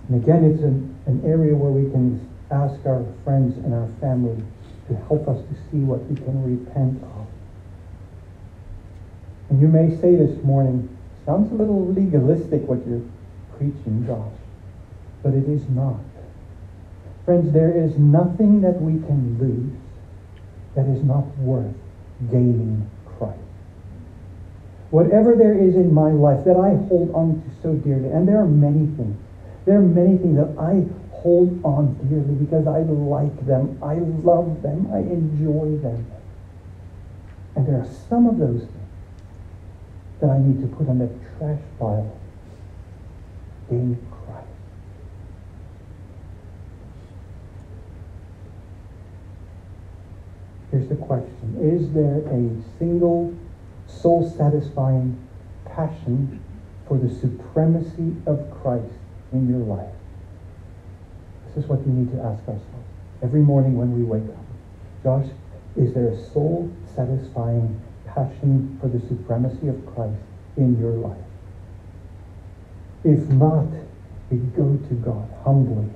And 0.09 0.23
again, 0.23 0.45
it's 0.45 0.63
an, 0.63 0.97
an 1.07 1.23
area 1.25 1.55
where 1.55 1.71
we 1.71 1.91
can 1.91 2.29
ask 2.51 2.85
our 2.87 3.05
friends 3.25 3.57
and 3.59 3.75
our 3.75 3.89
family 4.01 4.43
to 4.89 4.97
help 5.09 5.29
us 5.29 5.39
to 5.39 5.55
see 5.71 5.79
what 5.79 6.05
we 6.07 6.17
can 6.17 6.43
repent 6.43 7.03
of. 7.03 7.27
And 9.51 9.61
you 9.61 9.69
may 9.69 9.91
say 10.01 10.17
this 10.17 10.43
morning, 10.45 10.96
sounds 11.27 11.51
a 11.51 11.55
little 11.55 11.93
legalistic 11.93 12.63
what 12.63 12.87
you're 12.87 13.03
preaching, 13.59 14.07
Josh, 14.07 14.33
but 15.23 15.35
it 15.35 15.49
is 15.49 15.69
not. 15.69 16.01
Friends, 17.25 17.53
there 17.53 17.77
is 17.77 17.99
nothing 17.99 18.61
that 18.61 18.81
we 18.81 18.95
can 19.05 19.37
lose 19.39 19.77
that 20.77 20.87
is 20.87 21.03
not 21.03 21.27
worth 21.39 21.75
gaining 22.31 22.89
Christ. 23.19 23.41
Whatever 24.91 25.35
there 25.35 25.59
is 25.59 25.75
in 25.75 25.93
my 25.93 26.13
life 26.13 26.45
that 26.45 26.57
I 26.57 26.77
hold 26.87 27.11
on 27.13 27.43
to 27.43 27.63
so 27.63 27.75
dearly, 27.75 28.09
and 28.09 28.29
there 28.29 28.41
are 28.41 28.47
many 28.47 28.87
things, 28.97 29.19
there 29.65 29.79
are 29.79 29.83
many 29.83 30.17
things 30.19 30.37
that 30.37 30.55
I 30.57 30.87
hold 31.11 31.61
on 31.65 31.95
dearly 32.09 32.35
because 32.39 32.69
I 32.69 32.87
like 32.87 33.47
them, 33.47 33.83
I 33.83 33.95
love 33.95 34.63
them, 34.63 34.89
I 34.95 34.99
enjoy 34.99 35.77
them. 35.83 36.07
And 37.57 37.67
there 37.67 37.81
are 37.81 37.89
some 38.09 38.29
of 38.29 38.39
those 38.39 38.69
that 40.21 40.31
I 40.31 40.39
need 40.39 40.61
to 40.63 40.67
put 40.77 40.89
on 40.89 40.99
the 40.99 41.09
trash 41.39 41.61
pile 41.79 42.19
in 43.71 43.99
Christ. 44.11 44.49
Here's 50.71 50.89
the 50.89 50.97
question 50.97 51.59
Is 51.61 51.93
there 51.93 52.19
a 52.29 52.79
single 52.79 53.37
soul 53.87 54.33
satisfying 54.37 55.19
passion 55.65 56.43
for 56.89 56.99
the 56.99 57.13
supremacy 57.15 58.17
of 58.27 58.51
Christ 58.63 58.95
in 59.33 59.49
your 59.49 59.59
life? 59.59 59.93
This 61.49 61.65
is 61.65 61.69
what 61.69 61.81
you 61.81 61.93
need 61.93 62.13
to 62.13 62.19
ask 62.23 62.41
ourselves 62.41 62.87
every 63.23 63.41
morning 63.41 63.77
when 63.77 63.97
we 63.97 64.03
wake 64.03 64.29
up. 64.31 64.45
Josh, 65.03 65.27
is 65.77 65.93
there 65.95 66.09
a 66.09 66.31
soul 66.33 66.71
satisfying 66.95 67.81
passion 68.17 68.79
for 68.81 68.89
the 68.89 68.99
supremacy 69.07 69.69
of 69.69 69.77
Christ 69.95 70.17
in 70.57 70.81
your 70.81 70.93
life? 70.93 71.19
If 73.05 73.21
not, 73.29 73.69
we 74.31 74.39
go 74.57 74.81
to 74.89 74.95
God 75.05 75.29
humbly 75.45 75.89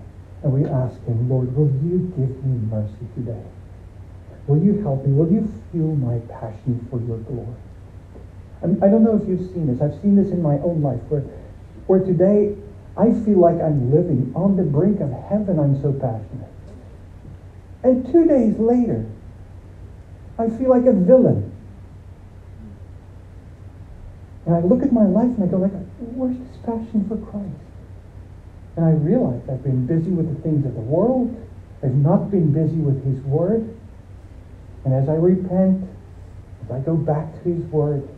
and 0.45 0.53
we 0.53 0.65
ask 0.65 0.95
Him, 1.05 1.29
Lord, 1.29 1.57
will 1.57 1.73
you 1.83 2.13
give 2.17 2.45
me 2.45 2.61
mercy 2.71 3.09
today? 3.17 3.43
Will 4.47 4.63
you 4.63 4.81
help 4.83 5.05
me? 5.05 5.13
Will 5.13 5.33
you 5.33 5.53
fuel 5.71 5.97
my 5.97 6.19
passion 6.29 6.87
for 6.91 7.01
your 7.01 7.19
glory? 7.19 7.57
I 8.63 8.89
don't 8.89 9.03
know 9.03 9.17
if 9.17 9.27
you've 9.27 9.51
seen 9.53 9.67
this. 9.67 9.81
I've 9.81 10.01
seen 10.03 10.17
this 10.17 10.33
in 10.33 10.43
my 10.43 10.59
own 10.59 10.83
life 10.83 11.01
where, 11.09 11.23
where 11.87 12.01
today 12.01 12.57
I 12.97 13.13
feel 13.25 13.39
like 13.39 13.57
I'm 13.61 13.91
living 13.91 14.33
on 14.37 14.57
the 14.57 14.63
brink 14.63 15.01
of 15.01 15.11
heaven. 15.31 15.59
I'm 15.59 15.81
so 15.81 15.93
passionate. 15.93 16.51
And 17.83 18.05
two 18.13 18.27
days 18.27 18.59
later, 18.59 19.07
I 20.39 20.51
feel 20.51 20.69
like 20.69 20.85
a 20.85 20.93
villain. 20.93 21.50
And 24.51 24.59
I 24.59 24.67
look 24.67 24.83
at 24.83 24.93
my 24.93 25.07
life 25.07 25.31
and 25.31 25.45
I 25.45 25.47
go 25.47 25.59
like, 25.59 25.71
where's 26.19 26.37
this 26.37 26.57
passion 26.67 27.07
for 27.07 27.17
Christ? 27.31 27.63
And 28.75 28.85
I 28.85 28.91
realize 28.91 29.43
I've 29.49 29.63
been 29.63 29.87
busy 29.87 30.11
with 30.11 30.27
the 30.27 30.43
things 30.43 30.67
of 30.67 30.75
the 30.75 30.81
world. 30.81 31.31
I've 31.85 31.95
not 31.95 32.33
been 32.33 32.53
busy 32.53 32.79
with 32.79 32.99
His 33.05 33.23
Word. 33.23 33.79
And 34.85 34.93
as 34.93 35.09
I 35.09 35.15
repent, 35.15 35.89
as 36.65 36.71
I 36.73 36.81
go 36.81 36.97
back 36.97 37.33
to 37.45 37.55
His 37.55 37.63
Word, 37.71 38.09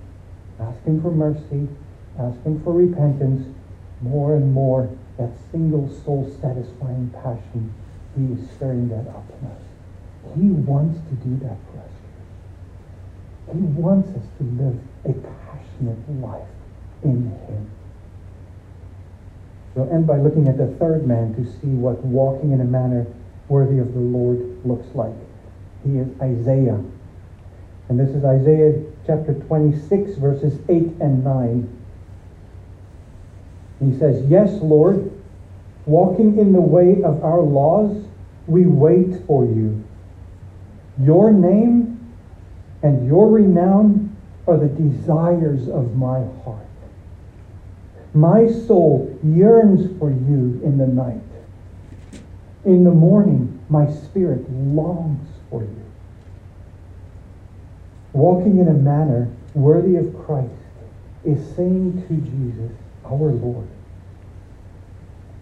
Ask 0.58 0.82
Him 0.84 1.02
for 1.02 1.10
mercy. 1.10 1.68
Ask 2.18 2.40
Him 2.44 2.64
for 2.64 2.72
repentance. 2.72 3.54
More 4.00 4.34
and 4.34 4.54
more, 4.54 4.88
that 5.18 5.32
single 5.50 5.86
soul 6.02 6.34
satisfying 6.40 7.10
passion, 7.10 7.74
He 8.16 8.32
is 8.32 8.50
stirring 8.56 8.88
that 8.88 9.06
up 9.08 9.28
in 9.38 9.48
us. 9.48 9.60
He 10.34 10.48
wants 10.48 10.98
to 11.10 11.14
do 11.28 11.36
that 11.44 11.58
for 11.68 11.78
us. 11.80 11.92
He 13.52 13.60
wants 13.60 14.08
us 14.16 14.24
to 14.38 14.44
live 14.44 14.80
a 15.04 15.12
passionate 15.82 16.20
life 16.20 16.48
in 17.02 17.30
Him. 17.48 17.70
We'll 19.74 19.90
end 19.92 20.06
by 20.06 20.18
looking 20.18 20.48
at 20.48 20.58
the 20.58 20.66
third 20.78 21.06
man 21.06 21.34
to 21.34 21.44
see 21.44 21.68
what 21.68 22.04
walking 22.04 22.52
in 22.52 22.60
a 22.60 22.64
manner 22.64 23.06
worthy 23.48 23.78
of 23.78 23.92
the 23.94 24.00
Lord 24.00 24.66
looks 24.66 24.94
like. 24.94 25.14
He 25.84 25.98
is 25.98 26.08
Isaiah. 26.20 26.80
And 27.88 27.98
this 27.98 28.10
is 28.10 28.24
Isaiah 28.24 28.82
chapter 29.06 29.34
26, 29.34 30.16
verses 30.16 30.58
8 30.68 30.82
and 31.00 31.24
9. 31.24 31.78
He 33.80 33.98
says, 33.98 34.24
Yes, 34.26 34.50
Lord, 34.62 35.10
walking 35.86 36.38
in 36.38 36.52
the 36.52 36.60
way 36.60 37.02
of 37.02 37.24
our 37.24 37.40
laws, 37.40 38.04
we 38.46 38.66
wait 38.66 39.26
for 39.26 39.44
you. 39.44 39.82
Your 41.00 41.32
name 41.32 42.14
and 42.82 43.06
your 43.06 43.28
renown 43.28 44.01
are 44.46 44.56
the 44.56 44.68
desires 44.68 45.68
of 45.68 45.96
my 45.96 46.24
heart. 46.44 46.66
My 48.14 48.46
soul 48.46 49.18
yearns 49.24 49.98
for 49.98 50.10
you 50.10 50.60
in 50.64 50.78
the 50.78 50.86
night. 50.86 51.22
In 52.64 52.84
the 52.84 52.90
morning, 52.90 53.60
my 53.68 53.90
spirit 53.90 54.48
longs 54.50 55.28
for 55.48 55.62
you. 55.62 55.84
Walking 58.12 58.58
in 58.58 58.68
a 58.68 58.74
manner 58.74 59.28
worthy 59.54 59.96
of 59.96 60.14
Christ 60.24 60.50
is 61.24 61.38
saying 61.56 62.04
to 62.08 62.14
Jesus, 62.14 62.76
our 63.04 63.32
Lord, 63.32 63.68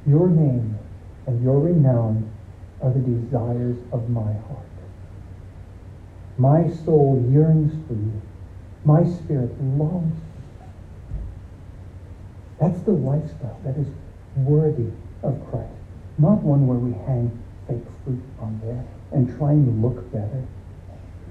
Your 0.07 0.29
name 0.29 0.79
and 1.27 1.43
your 1.43 1.61
renown 1.61 2.31
are 2.81 2.91
the 2.93 3.01
desires 3.01 3.77
of 3.93 4.09
my 4.09 4.33
heart. 4.33 4.67
My 6.39 6.71
soul 6.85 7.23
yearns 7.31 7.73
for 7.87 7.95
you. 7.95 8.23
My 8.85 9.05
spirit 9.05 9.51
longs 9.61 10.17
that's 12.61 12.81
the 12.83 12.93
lifestyle 12.93 13.59
that 13.65 13.77
is 13.79 13.87
worthy 14.37 14.91
of 15.23 15.41
Christ. 15.51 15.73
Not 16.19 16.43
one 16.43 16.67
where 16.67 16.77
we 16.77 16.93
hang 17.07 17.33
fake 17.67 17.83
fruit 18.05 18.21
on 18.39 18.61
there 18.63 18.85
and 19.13 19.35
try 19.39 19.53
and 19.53 19.83
look 19.83 20.13
better. 20.13 20.45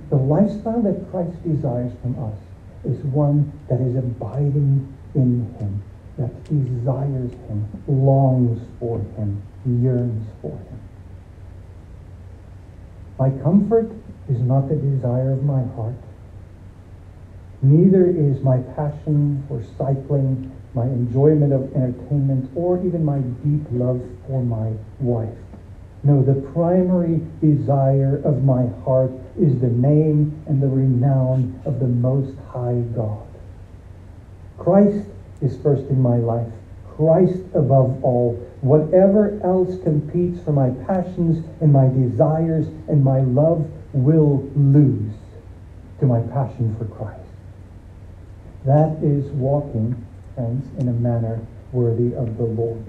The 0.10 0.16
lifestyle 0.16 0.82
that 0.82 1.12
Christ 1.12 1.38
desires 1.44 1.94
from 2.02 2.18
us 2.24 2.38
is 2.84 2.98
one 3.06 3.52
that 3.70 3.80
is 3.80 3.96
abiding 3.96 4.92
in 5.14 5.54
him, 5.60 5.84
that 6.18 6.44
desires 6.46 7.32
him, 7.48 7.68
longs 7.88 8.60
for 8.80 8.98
him, 8.98 9.44
yearns 9.66 10.26
for 10.42 10.52
him. 10.52 10.80
My 13.20 13.30
comfort 13.44 13.92
is 14.28 14.40
not 14.40 14.68
the 14.68 14.76
desire 14.76 15.32
of 15.32 15.44
my 15.44 15.62
heart. 15.76 15.94
Neither 17.62 18.08
is 18.08 18.42
my 18.42 18.58
passion 18.76 19.44
for 19.48 19.62
cycling 19.78 20.52
my 20.74 20.86
enjoyment 20.86 21.52
of 21.52 21.74
entertainment, 21.76 22.50
or 22.56 22.78
even 22.86 23.04
my 23.04 23.20
deep 23.20 23.66
love 23.72 24.02
for 24.28 24.44
my 24.44 24.72
wife. 25.00 25.36
No, 26.04 26.24
the 26.24 26.42
primary 26.54 27.22
desire 27.42 28.22
of 28.24 28.44
my 28.44 28.68
heart 28.86 29.12
is 29.38 29.60
the 29.60 29.68
name 29.68 30.42
and 30.48 30.62
the 30.62 30.68
renown 30.68 31.60
of 31.66 31.80
the 31.80 31.88
Most 31.88 32.38
High 32.54 32.82
God. 32.96 33.28
Christ 34.58 35.08
is 35.42 35.58
first 35.62 35.90
in 35.90 36.02
my 36.02 36.18
life. 36.18 36.48
Christ 36.96 37.44
above 37.54 38.04
all. 38.04 38.36
Whatever 38.62 39.40
else 39.44 39.82
competes 39.84 40.42
for 40.44 40.52
my 40.52 40.70
passions 40.86 41.46
and 41.62 41.74
my 41.74 41.88
desires 41.88 42.68
and 42.88 43.04
my 43.04 43.22
love 43.22 43.70
will 43.94 44.50
lose 44.56 45.14
to 46.00 46.06
my 46.06 46.22
passion 46.22 46.76
for 46.78 46.86
Christ. 46.86 47.19
That 48.70 49.02
is 49.02 49.26
walking 49.32 49.98
friends, 50.36 50.70
in 50.80 50.90
a 50.90 50.94
manner 50.94 51.42
worthy 51.72 52.14
of 52.14 52.38
the 52.38 52.44
Lord. 52.44 52.86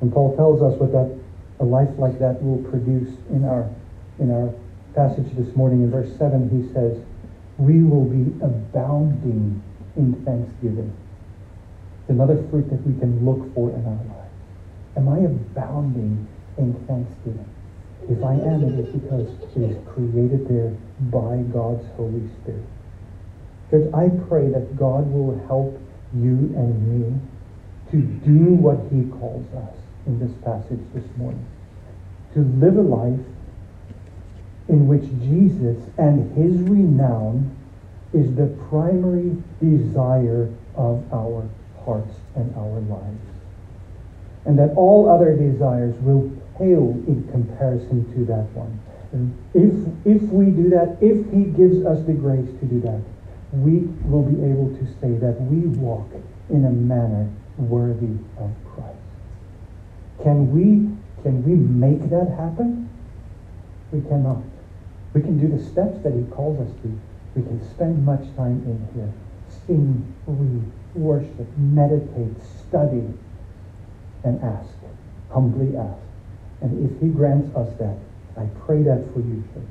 And 0.00 0.12
Paul 0.12 0.36
tells 0.36 0.62
us 0.62 0.78
what 0.78 0.92
that 0.92 1.10
a 1.58 1.64
life 1.64 1.90
like 1.98 2.20
that 2.20 2.40
will 2.40 2.62
produce 2.70 3.10
in 3.30 3.44
our 3.44 3.68
in 4.20 4.30
our 4.30 4.54
passage 4.94 5.26
this 5.34 5.56
morning. 5.56 5.82
In 5.82 5.90
verse 5.90 6.16
7 6.18 6.54
he 6.54 6.72
says 6.72 7.02
we 7.58 7.82
will 7.82 8.04
be 8.04 8.30
abounding 8.44 9.60
in 9.96 10.14
thanksgiving. 10.24 10.94
It's 12.02 12.10
another 12.10 12.40
fruit 12.48 12.70
that 12.70 12.86
we 12.86 12.96
can 13.00 13.26
look 13.26 13.52
for 13.54 13.70
in 13.70 13.84
our 13.84 14.04
lives. 14.06 14.38
Am 14.96 15.08
i 15.08 15.18
abounding 15.18 16.28
in 16.58 16.74
thanksgiving? 16.86 17.50
If 18.08 18.22
i 18.22 18.34
am 18.34 18.62
it 18.62 18.78
is 18.78 18.88
because 18.94 19.26
it 19.56 19.62
is 19.66 19.76
created 19.88 20.46
there 20.46 20.70
by 21.10 21.42
god's 21.50 21.84
holy 21.96 22.22
spirit 22.38 22.73
church 23.74 23.94
i 23.94 24.08
pray 24.28 24.48
that 24.48 24.76
god 24.76 25.10
will 25.10 25.34
help 25.46 25.80
you 26.14 26.52
and 26.56 26.72
me 26.86 27.20
to 27.90 28.00
do 28.00 28.54
what 28.54 28.78
he 28.90 29.08
calls 29.18 29.46
us 29.54 29.76
in 30.06 30.18
this 30.18 30.32
passage 30.44 30.80
this 30.94 31.04
morning. 31.16 31.46
To 32.34 32.40
live 32.40 32.76
a 32.76 32.82
life 32.82 33.20
in 34.68 34.88
which 34.88 35.04
Jesus 35.22 35.78
and 35.98 36.34
his 36.36 36.60
renown 36.62 37.54
is 38.12 38.34
the 38.34 38.46
primary 38.68 39.36
desire 39.60 40.50
of 40.74 41.04
our 41.12 41.48
hearts 41.84 42.16
and 42.34 42.54
our 42.56 42.80
lives. 42.80 43.22
And 44.46 44.58
that 44.58 44.74
all 44.76 45.08
other 45.08 45.36
desires 45.36 45.94
will 46.00 46.30
pale 46.58 46.90
in 47.06 47.28
comparison 47.30 48.12
to 48.14 48.24
that 48.26 48.50
one. 48.52 48.80
And 49.12 49.38
if, 49.54 49.72
if 50.04 50.22
we 50.30 50.46
do 50.46 50.70
that, 50.70 50.98
if 51.00 51.30
he 51.32 51.44
gives 51.44 51.84
us 51.86 52.04
the 52.06 52.12
grace 52.12 52.48
to 52.60 52.66
do 52.66 52.80
that, 52.80 53.00
we 53.62 53.86
will 54.04 54.22
be 54.22 54.42
able 54.42 54.70
to 54.78 54.84
say 55.00 55.14
that 55.18 55.40
we 55.42 55.68
walk 55.78 56.10
in 56.50 56.64
a 56.64 56.70
manner 56.70 57.30
worthy 57.56 58.18
of 58.38 58.50
Christ. 58.74 58.98
Can 60.22 60.50
we, 60.50 60.90
can 61.22 61.44
we 61.44 61.54
make 61.54 62.10
that 62.10 62.34
happen? 62.36 62.88
We 63.92 64.00
cannot. 64.02 64.42
We 65.12 65.20
can 65.20 65.38
do 65.38 65.46
the 65.46 65.62
steps 65.62 66.02
that 66.02 66.12
he 66.12 66.22
calls 66.34 66.58
us 66.66 66.74
to. 66.82 67.00
We 67.36 67.42
can 67.42 67.62
spend 67.70 68.04
much 68.04 68.24
time 68.36 68.62
in 68.66 68.88
here. 68.94 69.12
Sing, 69.66 70.14
read, 70.26 70.64
worship, 70.94 71.46
meditate, 71.56 72.34
study, 72.66 73.06
and 74.24 74.42
ask. 74.42 74.70
Humbly 75.30 75.76
ask. 75.76 76.02
And 76.60 76.90
if 76.90 77.00
he 77.00 77.08
grants 77.08 77.54
us 77.54 77.68
that, 77.78 77.98
I 78.36 78.46
pray 78.66 78.82
that 78.82 79.12
for 79.12 79.20
you, 79.20 79.44
church, 79.54 79.62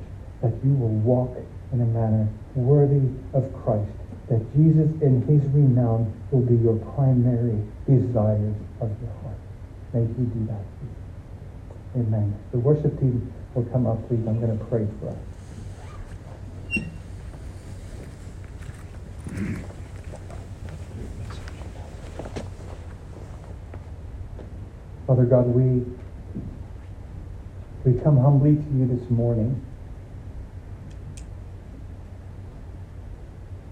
that 0.42 0.52
you 0.64 0.72
will 0.72 0.88
walk 0.88 1.36
in 1.72 1.80
a 1.80 1.86
manner 1.86 2.28
worthy 2.54 3.08
of 3.32 3.52
Christ, 3.64 3.90
that 4.28 4.40
Jesus 4.54 4.90
in 5.02 5.22
his 5.26 5.42
renown 5.52 6.12
will 6.30 6.42
be 6.42 6.56
your 6.56 6.76
primary 6.94 7.60
desires 7.86 8.54
of 8.80 8.90
your 9.00 9.12
heart. 9.22 9.38
May 9.92 10.06
he 10.06 10.24
do 10.24 10.46
that. 10.46 10.64
Amen. 11.96 12.34
The 12.52 12.58
worship 12.58 12.98
team 12.98 13.32
will 13.54 13.64
come 13.66 13.86
up, 13.86 14.08
please. 14.08 14.26
I'm 14.26 14.40
going 14.40 14.58
to 14.58 14.64
pray 14.64 14.86
for 15.00 15.10
us. 15.10 15.16
Father 25.06 25.24
God, 25.24 25.46
we 25.46 25.84
we 27.84 28.00
come 28.00 28.16
humbly 28.16 28.56
to 28.56 28.62
you 28.74 28.86
this 28.86 29.10
morning. 29.10 29.62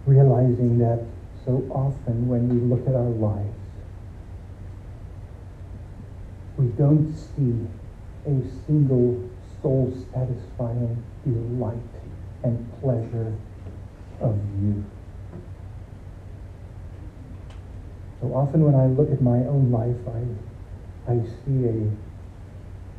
Realizing 0.07 0.78
that 0.78 1.05
so 1.44 1.64
often 1.70 2.28
when 2.28 2.48
we 2.48 2.74
look 2.74 2.86
at 2.88 2.94
our 2.94 3.03
lives, 3.03 3.57
we 6.57 6.66
don't 6.78 7.14
see 7.16 7.66
a 8.26 8.42
single 8.66 9.28
soul 9.61 9.92
satisfying 10.12 11.03
delight 11.24 11.76
and 12.44 12.80
pleasure 12.80 13.34
of 14.20 14.38
you. 14.61 14.84
So 18.20 18.34
often 18.34 18.64
when 18.64 18.74
I 18.74 18.86
look 18.86 19.11
at 19.11 19.20
my 19.20 19.38
own 19.50 19.72
life, 19.72 19.96
I, 20.07 21.12
I 21.12 21.20
see 21.44 21.66
a 21.66 21.90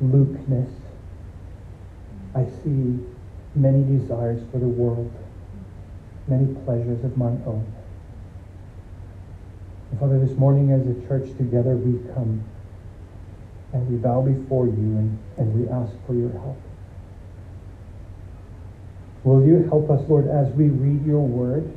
lukeness. 0.03 0.71
I 2.35 2.45
see 2.63 2.99
many 3.55 3.83
desires 3.83 4.41
for 4.51 4.57
the 4.57 4.67
world 4.67 5.11
many 6.27 6.53
pleasures 6.65 7.03
of 7.03 7.17
my 7.17 7.31
own. 7.45 7.65
And 9.91 9.99
Father, 9.99 10.19
this 10.19 10.37
morning 10.37 10.71
as 10.71 10.87
a 10.87 11.07
church 11.07 11.35
together, 11.37 11.75
we 11.75 11.99
come 12.13 12.43
and 13.73 13.89
we 13.89 13.97
bow 13.97 14.21
before 14.21 14.65
you 14.65 14.71
and, 14.71 15.19
and 15.37 15.53
we 15.59 15.69
ask 15.69 15.93
for 16.05 16.13
your 16.13 16.31
help. 16.31 16.59
Will 19.23 19.45
you 19.45 19.63
help 19.69 19.89
us, 19.89 20.01
Lord, 20.09 20.27
as 20.27 20.51
we 20.53 20.69
read 20.69 21.05
your 21.05 21.21
word, 21.21 21.71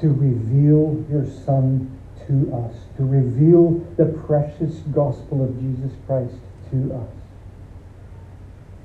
to 0.00 0.08
reveal 0.08 1.04
your 1.10 1.26
Son 1.44 1.98
to 2.26 2.54
us, 2.54 2.74
to 2.96 3.04
reveal 3.04 3.84
the 3.96 4.06
precious 4.26 4.76
gospel 4.92 5.42
of 5.42 5.58
Jesus 5.60 5.92
Christ 6.06 6.34
to 6.70 6.94
us? 6.94 7.10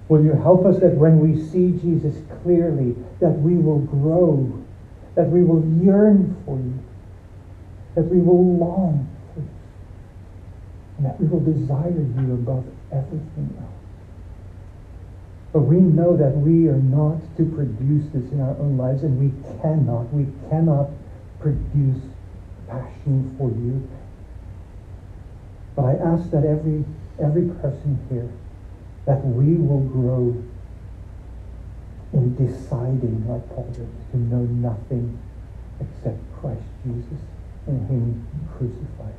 Will 0.07 0.23
you 0.23 0.33
help 0.33 0.65
us 0.65 0.79
that 0.79 0.95
when 0.95 1.19
we 1.19 1.41
see 1.41 1.71
Jesus 1.71 2.15
clearly, 2.43 2.95
that 3.19 3.31
we 3.39 3.55
will 3.55 3.79
grow 3.79 4.60
that 5.15 5.29
we 5.29 5.43
will 5.43 5.63
yearn 5.83 6.35
for 6.45 6.57
you, 6.57 6.79
that 7.95 8.03
we 8.03 8.19
will 8.19 8.57
long 8.57 9.07
for 9.33 9.41
you, 9.41 9.49
and 10.97 11.05
that 11.05 11.19
we 11.19 11.27
will 11.27 11.39
desire 11.39 11.91
you 11.91 12.33
above 12.33 12.65
everything 12.91 13.55
else. 13.59 13.67
But 15.53 15.61
we 15.61 15.77
know 15.77 16.15
that 16.15 16.37
we 16.37 16.69
are 16.69 16.77
not 16.77 17.19
to 17.37 17.43
produce 17.43 18.07
this 18.13 18.31
in 18.31 18.39
our 18.39 18.55
own 18.57 18.77
lives, 18.77 19.03
and 19.03 19.19
we 19.19 19.31
cannot, 19.61 20.13
we 20.13 20.27
cannot 20.49 20.89
produce 21.39 22.01
passion 22.69 23.35
for 23.37 23.49
you. 23.49 23.87
But 25.75 25.85
I 25.85 25.93
ask 25.95 26.31
that 26.31 26.45
every 26.45 26.85
every 27.19 27.47
person 27.61 27.99
here 28.09 28.29
that 29.05 29.23
we 29.25 29.55
will 29.55 29.81
grow 29.81 30.35
in 32.13 32.35
deciding, 32.35 33.25
like 33.27 33.47
Paul 33.49 33.69
did, 33.73 33.87
to 34.11 34.17
know 34.17 34.43
nothing 34.43 35.17
except 35.79 36.19
Christ 36.39 36.63
Jesus 36.83 37.21
and 37.67 37.87
Him 37.89 38.27
crucified. 38.57 39.15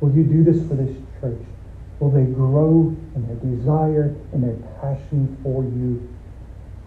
Will 0.00 0.14
you 0.14 0.24
do 0.24 0.44
this 0.44 0.66
for 0.66 0.74
this 0.74 0.96
church? 1.20 1.44
Will 1.98 2.10
they 2.10 2.24
grow 2.24 2.96
in 3.14 3.26
their 3.26 3.36
desire 3.36 4.14
and 4.32 4.42
their 4.42 4.56
passion 4.80 5.36
for 5.42 5.62
you? 5.62 6.08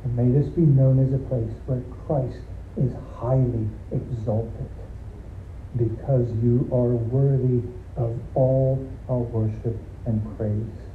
And 0.03 0.15
may 0.15 0.37
this 0.37 0.49
be 0.49 0.61
known 0.61 0.99
as 0.99 1.13
a 1.13 1.21
place 1.29 1.53
where 1.67 1.81
Christ 2.07 2.41
is 2.75 2.91
highly 3.17 3.69
exalted 3.91 4.69
because 5.77 6.27
you 6.41 6.67
are 6.71 6.95
worthy 6.95 7.61
of 7.95 8.19
all 8.33 8.89
our 9.07 9.19
worship 9.19 9.77
and 10.05 10.37
praise. 10.37 10.89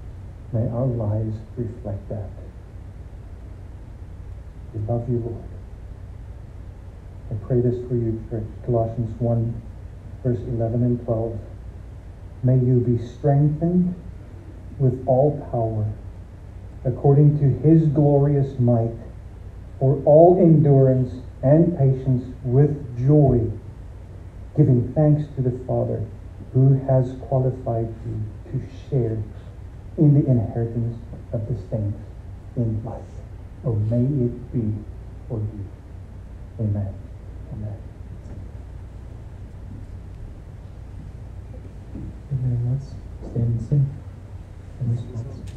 May 0.53 0.69
our 0.71 0.87
lives 0.87 1.37
reflect 1.57 2.09
that. 2.09 2.31
We 4.75 4.81
love 4.87 5.09
you, 5.09 5.19
Lord. 5.19 5.45
I 7.31 7.47
pray 7.47 7.61
this 7.61 7.77
for 7.89 7.95
you, 7.95 8.23
church. 8.31 8.45
Colossians 8.65 9.19
1, 9.21 9.63
verse 10.23 10.39
11 10.39 10.83
and 10.83 11.05
12. 11.05 11.39
May 12.43 12.59
you 12.59 12.81
be 12.81 13.05
strengthened 13.05 13.95
with 14.79 15.03
all 15.07 15.47
power 15.51 15.93
according 16.85 17.39
to 17.41 17.69
his 17.69 17.89
glorious 17.89 18.59
might 18.59 18.95
for 19.79 20.03
all 20.05 20.39
endurance 20.41 21.23
and 21.43 21.77
patience 21.79 22.25
with 22.43 22.71
joy, 23.07 23.41
giving 24.57 24.93
thanks 24.95 25.23
to 25.37 25.43
the 25.43 25.57
Father 25.67 26.05
who 26.53 26.75
has 26.89 27.15
qualified 27.29 27.93
you 28.07 28.23
to 28.51 28.63
share 28.89 29.23
in 29.99 30.15
the 30.15 30.29
inheritance 30.29 30.99
of 31.33 31.47
the 31.47 31.55
saints 31.69 31.99
in 32.57 32.83
light. 32.85 33.18
Oh, 33.65 33.75
may 33.75 34.03
it 34.27 34.53
be 34.53 34.75
for 35.29 35.39
you. 35.39 35.67
Amen. 36.61 36.95
Amen. 37.53 37.77
Amen. 42.33 42.71
Let's 42.73 43.31
stand 43.31 43.47
and 43.47 43.69
sing 43.69 43.95
in 44.81 44.93
response. 44.93 45.48